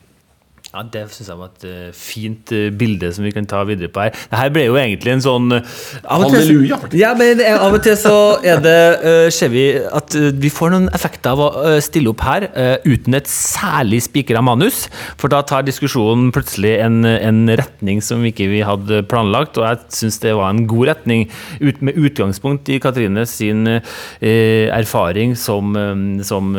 Ja, 0.71 0.85
Det 0.87 1.01
syns 1.11 1.27
jeg 1.27 1.35
var 1.35 1.49
et 1.51 1.63
eh, 1.67 1.87
fint 1.91 2.51
eh, 2.55 2.69
bilde 2.71 3.09
som 3.11 3.25
vi 3.27 3.33
kan 3.35 3.47
ta 3.49 3.59
videre 3.67 3.91
på 3.91 4.05
her. 4.05 4.13
Det 4.15 4.37
her 4.39 4.51
ble 4.55 4.61
jo 4.69 4.77
egentlig 4.79 5.11
en 5.11 5.23
sånn 5.25 5.51
eh, 5.57 5.73
Halleluja. 6.07 6.77
Ja, 6.95 7.09
men 7.19 7.41
Av 7.43 7.75
og 7.75 7.81
til 7.83 7.97
så 7.99 8.13
er 8.47 8.61
det, 8.63 8.77
uh, 9.03 9.27
ser 9.33 9.51
vi 9.51 9.65
at 9.83 10.15
vi 10.15 10.51
får 10.53 10.71
noen 10.71 10.87
effekter 10.95 11.33
av 11.33 11.41
å 11.43 11.73
stille 11.83 12.13
opp 12.13 12.23
her 12.23 12.45
uh, 12.55 12.77
uten 12.87 13.17
et 13.19 13.27
særlig 13.27 13.99
spikra 14.05 14.39
manus. 14.45 14.85
For 15.19 15.31
da 15.31 15.41
tar 15.43 15.67
diskusjonen 15.67 16.31
plutselig 16.31 16.77
en, 16.85 17.03
en 17.03 17.43
retning 17.59 17.99
som 18.05 18.23
ikke 18.27 18.47
vi 18.53 18.63
hadde 18.63 19.03
planlagt. 19.11 19.59
Og 19.59 19.67
jeg 19.67 19.99
syns 19.99 20.21
det 20.23 20.37
var 20.39 20.53
en 20.53 20.63
god 20.71 20.93
retning 20.93 21.27
ut, 21.59 21.83
med 21.83 21.99
utgangspunkt 21.99 22.71
i 22.71 22.79
Katrine 22.83 23.27
sin 23.27 23.67
uh, 23.67 23.81
erfaring 24.21 25.35
som, 25.35 25.75
um, 25.75 26.07
som 26.23 26.55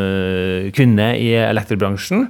kvinne 0.77 1.13
i 1.17 1.33
elektrobransjen. 1.41 2.29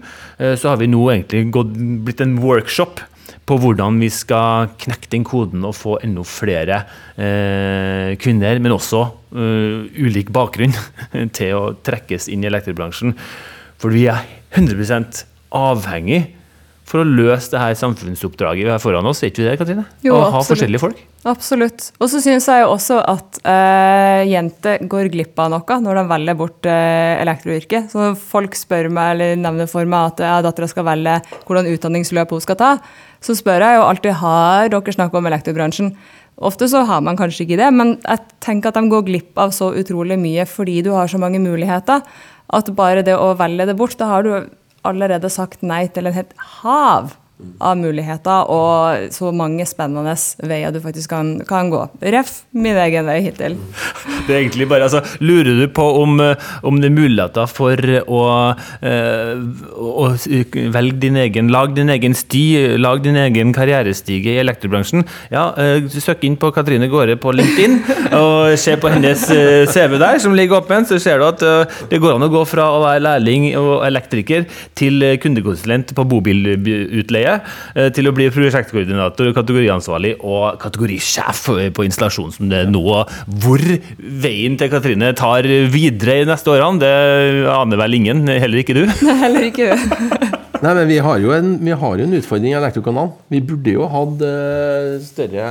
Så 0.58 0.70
har 0.72 0.78
vi 0.80 0.88
nå 0.90 1.00
egentlig 1.12 1.44
gått, 1.54 1.71
blitt 1.72 2.22
en 2.24 2.38
workshop 2.42 3.02
på 3.48 3.56
hvordan 3.58 3.98
vi 4.02 4.08
skal 4.12 4.70
knekke 4.80 5.10
den 5.12 5.24
koden 5.26 5.64
og 5.66 5.74
få 5.76 5.96
enda 6.04 6.22
flere 6.26 6.82
eh, 7.16 8.12
kvinner, 8.22 8.60
men 8.62 8.74
også 8.76 9.02
eh, 9.34 9.88
ulik 9.98 10.30
bakgrunn, 10.34 10.76
til 11.36 11.58
å 11.58 11.64
trekkes 11.84 12.28
inn 12.32 12.44
i 12.44 12.50
elektrobransjen. 12.50 13.16
For 13.82 13.94
vi 13.94 14.06
er 14.12 14.22
100 14.54 15.24
avhengig 15.52 16.22
for 16.92 17.00
å 17.00 17.08
løse 17.08 17.48
det 17.54 17.60
her 17.62 17.76
samfunnsoppdraget 17.80 18.66
vi 18.66 18.72
har 18.72 18.80
foran 18.82 19.06
oss. 19.08 19.22
Er 19.24 19.30
ikke 19.32 19.46
det, 19.46 19.56
Katrine? 19.60 19.86
Jo, 20.04 20.12
å 20.12 20.20
ha 20.20 20.26
absolutt. 20.28 20.50
forskjellige 20.50 20.82
folk. 20.82 20.98
Absolutt. 21.32 21.86
Og 22.02 22.10
så 22.12 22.20
syns 22.20 22.48
jeg 22.50 22.64
jo 22.64 22.72
også 22.74 22.98
at 23.00 23.38
eh, 23.48 24.24
jenter 24.28 24.82
går 24.92 25.08
glipp 25.14 25.40
av 25.40 25.54
noe 25.54 25.78
når 25.86 26.00
de 26.00 26.04
velger 26.10 26.38
bort 26.38 26.68
eh, 26.68 27.14
elektroyrket. 27.22 27.88
Så 27.94 28.10
folk 28.20 28.58
spør 28.58 28.90
meg 28.92 29.14
eller 29.14 29.40
nevner 29.40 29.70
for 29.72 29.88
meg 29.88 30.12
at 30.12 30.24
ja, 30.26 30.36
dattera 30.44 30.68
skal 30.68 30.88
velge 30.90 31.16
hvordan 31.46 31.70
utdanningsløp 31.72 32.36
hun 32.36 32.44
skal 32.44 32.60
ta, 32.60 32.72
så 33.24 33.38
spør 33.38 33.64
jeg 33.64 33.78
jo 33.78 33.86
alltid 33.88 34.18
har 34.20 34.72
dere 34.74 34.96
snakket 34.98 35.22
om 35.22 35.32
elektrobransjen. 35.32 35.94
Ofte 36.42 36.68
så 36.68 36.82
har 36.88 37.00
man 37.04 37.16
kanskje 37.16 37.46
ikke 37.46 37.60
det, 37.60 37.70
men 37.72 37.96
jeg 38.02 38.36
tenker 38.42 38.72
at 38.72 38.76
de 38.80 38.92
går 38.92 39.06
glipp 39.08 39.40
av 39.40 39.52
så 39.56 39.70
utrolig 39.78 40.18
mye 40.20 40.44
fordi 40.48 40.80
du 40.84 40.92
har 40.92 41.08
så 41.08 41.20
mange 41.22 41.40
muligheter, 41.40 42.04
at 42.52 42.72
bare 42.76 43.04
det 43.06 43.14
å 43.16 43.32
velge 43.38 43.68
det 43.68 43.76
bort, 43.78 43.96
da 44.00 44.10
har 44.10 44.26
du 44.26 44.32
allerede 44.88 45.30
sagt 45.30 45.62
nei 45.62 45.86
til 45.94 46.08
en 46.08 46.16
helt 46.16 46.34
hav 46.62 47.12
av 47.62 47.78
muligheter 47.78 48.50
og 48.52 49.12
så 49.14 49.30
mange 49.34 49.66
spennende 49.68 50.14
veier 50.46 50.72
du 50.74 50.80
faktisk 50.82 51.12
kan, 51.12 51.34
kan 51.48 51.70
gå. 51.72 51.82
Ref 52.14 52.42
min 52.54 52.78
egen 52.78 53.08
vei 53.08 53.20
hittil. 53.26 53.58
Det 54.22 54.36
er 54.36 54.44
egentlig 54.44 54.68
bare, 54.70 54.86
altså, 54.86 55.00
Lurer 55.18 55.56
du 55.58 55.64
på 55.74 55.82
om, 55.98 56.20
eh, 56.22 56.38
om 56.62 56.76
det 56.78 56.86
er 56.86 56.94
muligheter 56.94 57.48
for 57.50 57.74
å, 57.74 58.20
eh, 58.86 59.32
å 59.82 60.04
velge 60.76 61.00
din 61.02 61.18
egen, 61.18 61.48
lag 61.50 61.72
din 61.74 61.90
egen 61.90 62.14
sti, 62.14 62.78
lag 62.78 63.02
din 63.02 63.18
egen 63.18 63.50
karrierestige 63.56 64.36
i 64.36 64.38
elektrobransjen? 64.38 65.02
Ja, 65.32 65.48
eh, 65.58 65.88
søk 65.90 66.22
inn 66.28 66.36
på 66.38 66.52
Katrine 66.54 66.86
Gaare 66.92 67.16
på 67.18 67.34
LinkedIn 67.34 67.80
og 68.20 68.54
se 68.62 68.76
på 68.78 68.92
hennes 68.94 69.26
eh, 69.34 69.66
CV 69.66 69.98
der, 69.98 70.22
som 70.22 70.38
ligger 70.38 70.60
åpen. 70.60 70.86
Så 70.86 71.00
ser 71.02 71.18
du 71.18 71.26
at 71.26 71.42
det 71.90 71.98
går 71.98 72.14
an 72.14 72.28
å 72.28 72.30
gå 72.30 72.44
fra 72.46 72.68
å 72.76 72.82
være 72.84 73.02
lærling 73.08 73.50
og 73.58 73.82
elektriker 73.88 74.46
til 74.78 75.02
kundekonsulent 75.22 75.96
på 75.98 76.06
bobilutleie 76.14 77.31
eh, 77.40 77.88
til 77.94 78.08
å 78.08 78.14
bli 78.16 78.28
prosjektkoordinator, 78.32 79.32
kategoriansvarlig 79.36 80.14
og 80.20 80.58
kategorisjef 80.62 81.44
på 81.76 81.86
installasjon 81.86 82.32
som 82.34 82.50
det 82.52 82.64
er 82.64 82.70
nå. 82.72 82.82
Hvor 83.42 83.64
veien 83.98 84.58
til 84.60 84.70
Katrine 84.72 85.12
tar 85.18 85.46
videre 85.72 86.20
i 86.22 86.28
neste 86.28 86.52
årene, 86.54 86.80
det 86.82 87.48
aner 87.52 87.80
vel 87.80 87.98
ingen, 87.98 88.24
heller 88.28 88.62
ikke 88.62 88.76
du? 88.78 88.84
Nei, 89.06 89.18
Heller 89.22 89.48
ikke 89.48 89.72
du. 89.72 89.76
Nei, 90.62 90.72
men 90.78 90.86
vi 90.86 90.98
har 91.02 91.18
jo 91.18 91.32
en, 91.34 91.56
vi 91.58 91.72
har 91.74 91.98
jo 91.98 92.04
en 92.06 92.14
utfordring 92.20 92.52
i 92.52 92.58
Elektrokanalen. 92.58 93.16
Vi 93.34 93.40
burde 93.42 93.72
jo 93.74 93.88
hatt 93.90 94.20
eh, 94.26 94.92
større 95.02 95.46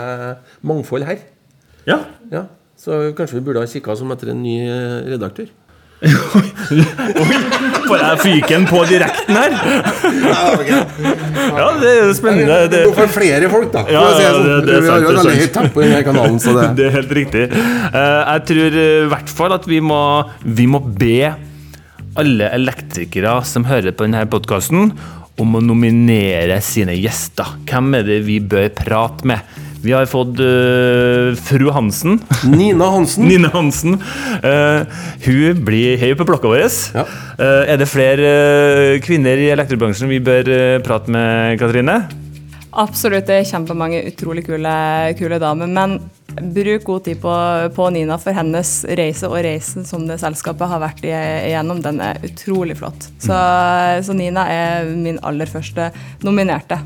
mangfold 0.67 1.03
her. 1.07 1.19
Ja. 1.87 1.97
Ja, 2.31 2.45
Så 2.79 3.11
kanskje 3.17 3.39
vi 3.39 3.43
burde 3.49 3.63
ha 3.63 3.67
kikka 3.67 3.95
som 3.99 4.11
etter 4.13 4.31
en 4.31 4.39
ny 4.43 4.55
redaktør. 5.11 5.49
Oi! 6.07 6.47
Får 7.85 7.99
jeg 8.01 8.21
fyken 8.23 8.63
på 8.69 8.79
direkten 8.89 9.10
her? 9.37 9.55
Ja, 10.71 11.67
det 11.81 11.91
er 11.91 12.11
spennende. 12.17 12.57
Det, 12.71 12.81
går 12.87 12.97
for 12.97 13.13
flere 13.15 13.49
folk, 13.51 13.71
da. 13.73 13.83
Ja, 13.91 14.01
ja, 14.19 14.33
sånn. 14.33 14.43
det- 14.47 14.65
det 14.67 14.75
er 14.77 14.87
sant, 14.87 15.05
det 15.05 15.87
er 15.87 15.93
sant. 15.93 16.05
kanalen, 16.09 16.39
så 16.39 16.53
det 16.57 16.67
det 16.79 16.85
er 16.89 16.95
helt 16.99 17.11
riktig. 17.17 17.45
Eh, 17.51 18.21
Jeg 18.31 18.45
tror 18.51 18.77
eh, 18.83 19.05
i 19.05 19.09
hvert 19.11 19.29
fall 19.29 19.53
at 19.57 19.65
vi 19.67 19.79
må, 19.81 20.01
vi 20.43 20.67
må 20.67 20.79
be 20.83 21.33
alle 22.19 22.49
elektrikere 22.57 23.37
som 23.47 23.63
hører 23.65 23.91
på 23.95 24.03
denne 24.07 24.25
podkasten, 24.27 24.91
om 25.41 25.55
å 25.57 25.61
nominere 25.63 26.59
sine 26.61 26.93
gjester. 26.99 27.55
Hvem 27.65 27.95
er 27.97 28.03
det 28.03 28.19
vi 28.27 28.39
bør 28.39 28.67
prate 28.75 29.25
med? 29.25 29.39
Vi 29.81 29.91
har 29.91 30.05
fått 30.05 30.39
uh, 30.39 31.33
fru 31.35 31.69
Hansen. 31.73 32.19
Nina 32.45 32.85
Hansen. 32.85 33.25
Nina 33.31 33.49
Hansen. 33.53 33.97
Uh, 34.43 34.85
hun 35.25 35.63
blir 35.65 35.97
høy 36.01 36.13
på 36.17 36.27
blokka 36.29 36.51
vår. 36.51 36.67
Ja. 36.93 37.05
Uh, 37.39 37.63
er 37.65 37.81
det 37.81 37.89
flere 37.89 38.31
kvinner 39.01 39.41
i 39.41 39.49
elektrobransjen 39.53 40.11
vi 40.11 40.21
bør 40.21 40.51
prate 40.85 41.13
med, 41.13 41.57
Katrine? 41.61 42.03
Absolutt, 42.71 43.25
det 43.27 43.41
er 43.41 43.49
kjempemange 43.49 44.05
utrolig 44.07 44.45
kule, 44.47 44.71
kule 45.19 45.41
damer. 45.41 45.67
Men 45.67 45.97
bruk 46.53 46.85
god 46.87 47.03
tid 47.09 47.19
på, 47.19 47.33
på 47.75 47.89
Nina, 47.91 48.15
for 48.21 48.37
hennes 48.37 48.77
reise 49.01 49.27
og 49.27 49.41
reisen 49.43 49.87
som 49.87 50.05
det 50.07 50.21
selskapet 50.21 50.71
har 50.71 50.79
vært 50.85 51.03
igjennom, 51.03 51.81
den 51.83 51.99
er 52.05 52.21
utrolig 52.23 52.77
flott. 52.79 53.09
Så, 53.19 53.35
så 54.05 54.15
Nina 54.15 54.47
er 54.47 54.93
min 54.93 55.19
aller 55.25 55.51
første 55.51 55.89
nominerte. 56.23 56.79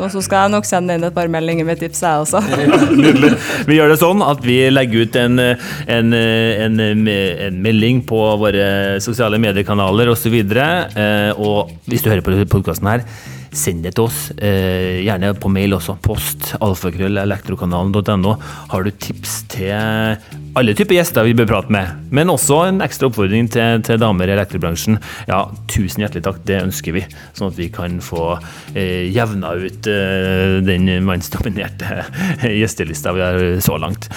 Og 0.00 0.12
så 0.12 0.22
skal 0.24 0.46
jeg 0.46 0.54
nok 0.56 0.68
sende 0.68 0.96
inn 0.96 1.06
et 1.06 1.16
par 1.16 1.28
meldinger 1.32 1.66
med 1.68 1.80
tips, 1.80 2.02
jeg 2.04 2.24
også. 2.24 2.40
Nydelig. 3.02 3.34
Vi 3.68 3.76
gjør 3.76 3.92
det 3.92 3.98
sånn 4.00 4.24
at 4.24 4.40
vi 4.46 4.56
legger 4.72 5.06
ut 5.06 5.18
en, 5.20 5.42
en, 5.44 6.14
en, 6.16 6.80
en 6.80 7.60
melding 7.64 8.04
på 8.08 8.22
våre 8.40 8.64
sosiale 9.04 9.40
mediekanaler 9.42 10.12
osv. 10.12 10.40
Og, 10.40 10.56
så 10.56 11.36
og 11.36 11.74
hvis 11.90 12.04
du 12.04 12.10
hører 12.12 12.24
på 12.24 12.38
podkasten 12.56 12.88
her, 12.90 13.04
send 13.52 13.84
det 13.86 13.94
til 13.96 14.08
oss. 14.08 14.30
Eh, 14.36 15.00
gjerne 15.04 15.32
på 15.38 15.50
mail 15.52 15.76
også. 15.76 15.96
Post 16.04 16.54
alfakrøll.elektrokanalen.no. 16.60 18.36
Har 18.70 18.86
du 18.86 18.90
tips 18.90 19.42
til 19.50 20.18
alle 20.58 20.74
typer 20.74 20.96
gjester 20.96 21.26
vi 21.28 21.34
bør 21.38 21.46
prate 21.46 21.70
med, 21.70 22.06
men 22.10 22.30
også 22.32 22.56
en 22.66 22.82
ekstra 22.82 23.06
oppfordring 23.06 23.46
til, 23.54 23.84
til 23.86 24.00
damer 24.02 24.30
i 24.30 24.34
elektrobransjen, 24.34 24.98
ja, 25.30 25.44
tusen 25.70 26.02
hjertelig 26.02 26.24
takk. 26.26 26.40
Det 26.48 26.58
ønsker 26.64 26.96
vi, 26.96 27.04
sånn 27.38 27.52
at 27.52 27.60
vi 27.60 27.68
kan 27.74 28.00
få 28.02 28.32
eh, 28.74 29.06
jevna 29.14 29.54
ut 29.60 29.90
eh, 29.90 30.56
den 30.66 30.90
mannsdominerte 31.06 32.02
gjestelista 32.60 33.14
vi 33.14 33.24
har 33.24 33.40
så 33.62 33.78
langt. 33.78 34.10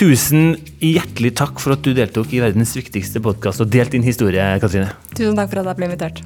Tusen 0.00 0.56
hjertelig 0.82 1.36
takk 1.38 1.62
for 1.62 1.76
at 1.76 1.86
du 1.86 1.94
deltok 1.94 2.34
i 2.34 2.42
verdens 2.42 2.74
viktigste 2.78 3.22
podkast 3.22 3.62
og 3.62 3.70
delte 3.70 3.94
din 3.98 4.06
historie, 4.06 4.52
Katrine. 4.62 4.90
Tusen 5.14 5.38
takk 5.38 5.52
for 5.52 5.62
at 5.62 5.70
jeg 5.70 5.82
ble 5.82 5.90
invitert. 5.92 6.24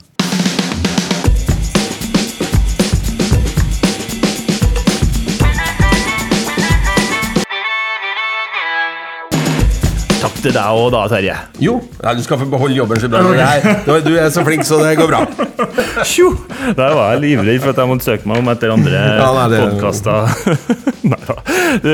Til 10.44 10.52
deg 10.52 10.76
òg 10.76 10.90
da, 10.92 11.02
Terje. 11.08 11.34
Jo, 11.64 11.78
Nei, 12.04 12.12
du 12.18 12.22
skal 12.26 12.36
få 12.42 12.46
beholde 12.52 12.76
jobben 12.76 12.98
så 13.00 13.08
bra. 13.08 13.22
Jeg, 13.38 13.76
du, 13.86 13.92
du 14.04 14.10
er 14.20 14.28
så 14.34 14.42
flink, 14.44 14.64
så 14.68 14.76
det 14.82 14.90
går 14.98 15.08
bra. 15.08 15.22
Tjo! 16.04 16.34
Der 16.76 16.92
var 16.96 17.14
jeg 17.14 17.22
livredd 17.22 17.62
for 17.62 17.72
at 17.72 17.80
jeg 17.80 17.88
måtte 17.90 18.04
søke 18.10 18.28
meg 18.28 18.42
om 18.42 18.50
etter 18.52 18.72
andre 18.74 19.00
Ja, 19.22 19.30
nei, 19.38 19.46
det- 19.54 19.62
podkaster. 19.64 20.28
Nei 21.14 21.18
da. 21.24 21.34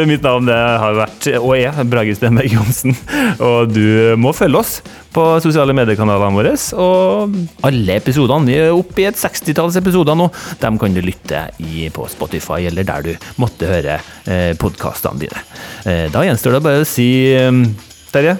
Mitt 0.06 0.22
navn 0.22 0.46
det 0.46 0.56
har 0.56 0.94
vært, 0.98 1.26
og 1.40 1.52
er, 1.56 1.78
Brage 1.90 2.14
Stenberg 2.18 2.52
Johnsen. 2.54 2.94
Og 3.42 3.70
du 3.74 3.82
må 4.20 4.30
følge 4.36 4.60
oss 4.60 4.74
på 5.14 5.24
sosiale 5.42 5.74
mediekanalene 5.74 6.34
våre. 6.36 6.52
Og 6.78 7.36
alle 7.66 7.96
episodene. 7.98 8.46
Vi 8.50 8.58
er 8.60 8.74
oppe 8.74 9.02
i 9.04 9.08
et 9.10 9.18
sekstitalls 9.18 9.78
episoder 9.80 10.18
nå. 10.18 10.28
Dem 10.62 10.78
kan 10.78 10.94
du 10.94 11.02
lytte 11.06 11.46
i 11.66 11.86
på 11.94 12.06
Spotify 12.12 12.64
eller 12.70 12.86
der 12.86 13.06
du 13.10 13.28
måtte 13.42 13.70
høre 13.70 13.98
eh, 14.26 14.52
podkastene 14.58 15.22
dine. 15.26 15.42
Eh, 15.86 16.06
da 16.14 16.22
gjenstår 16.26 16.58
det 16.58 16.64
bare 16.66 16.84
å 16.84 16.88
si 16.88 17.08
eh, 17.34 17.50
Terje? 18.10 18.32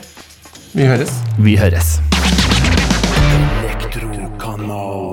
Vi 0.75 0.83
høres. 0.83 1.11
Vi 1.39 1.53
høres. 1.61 2.01
Elektrokanal. 3.63 5.10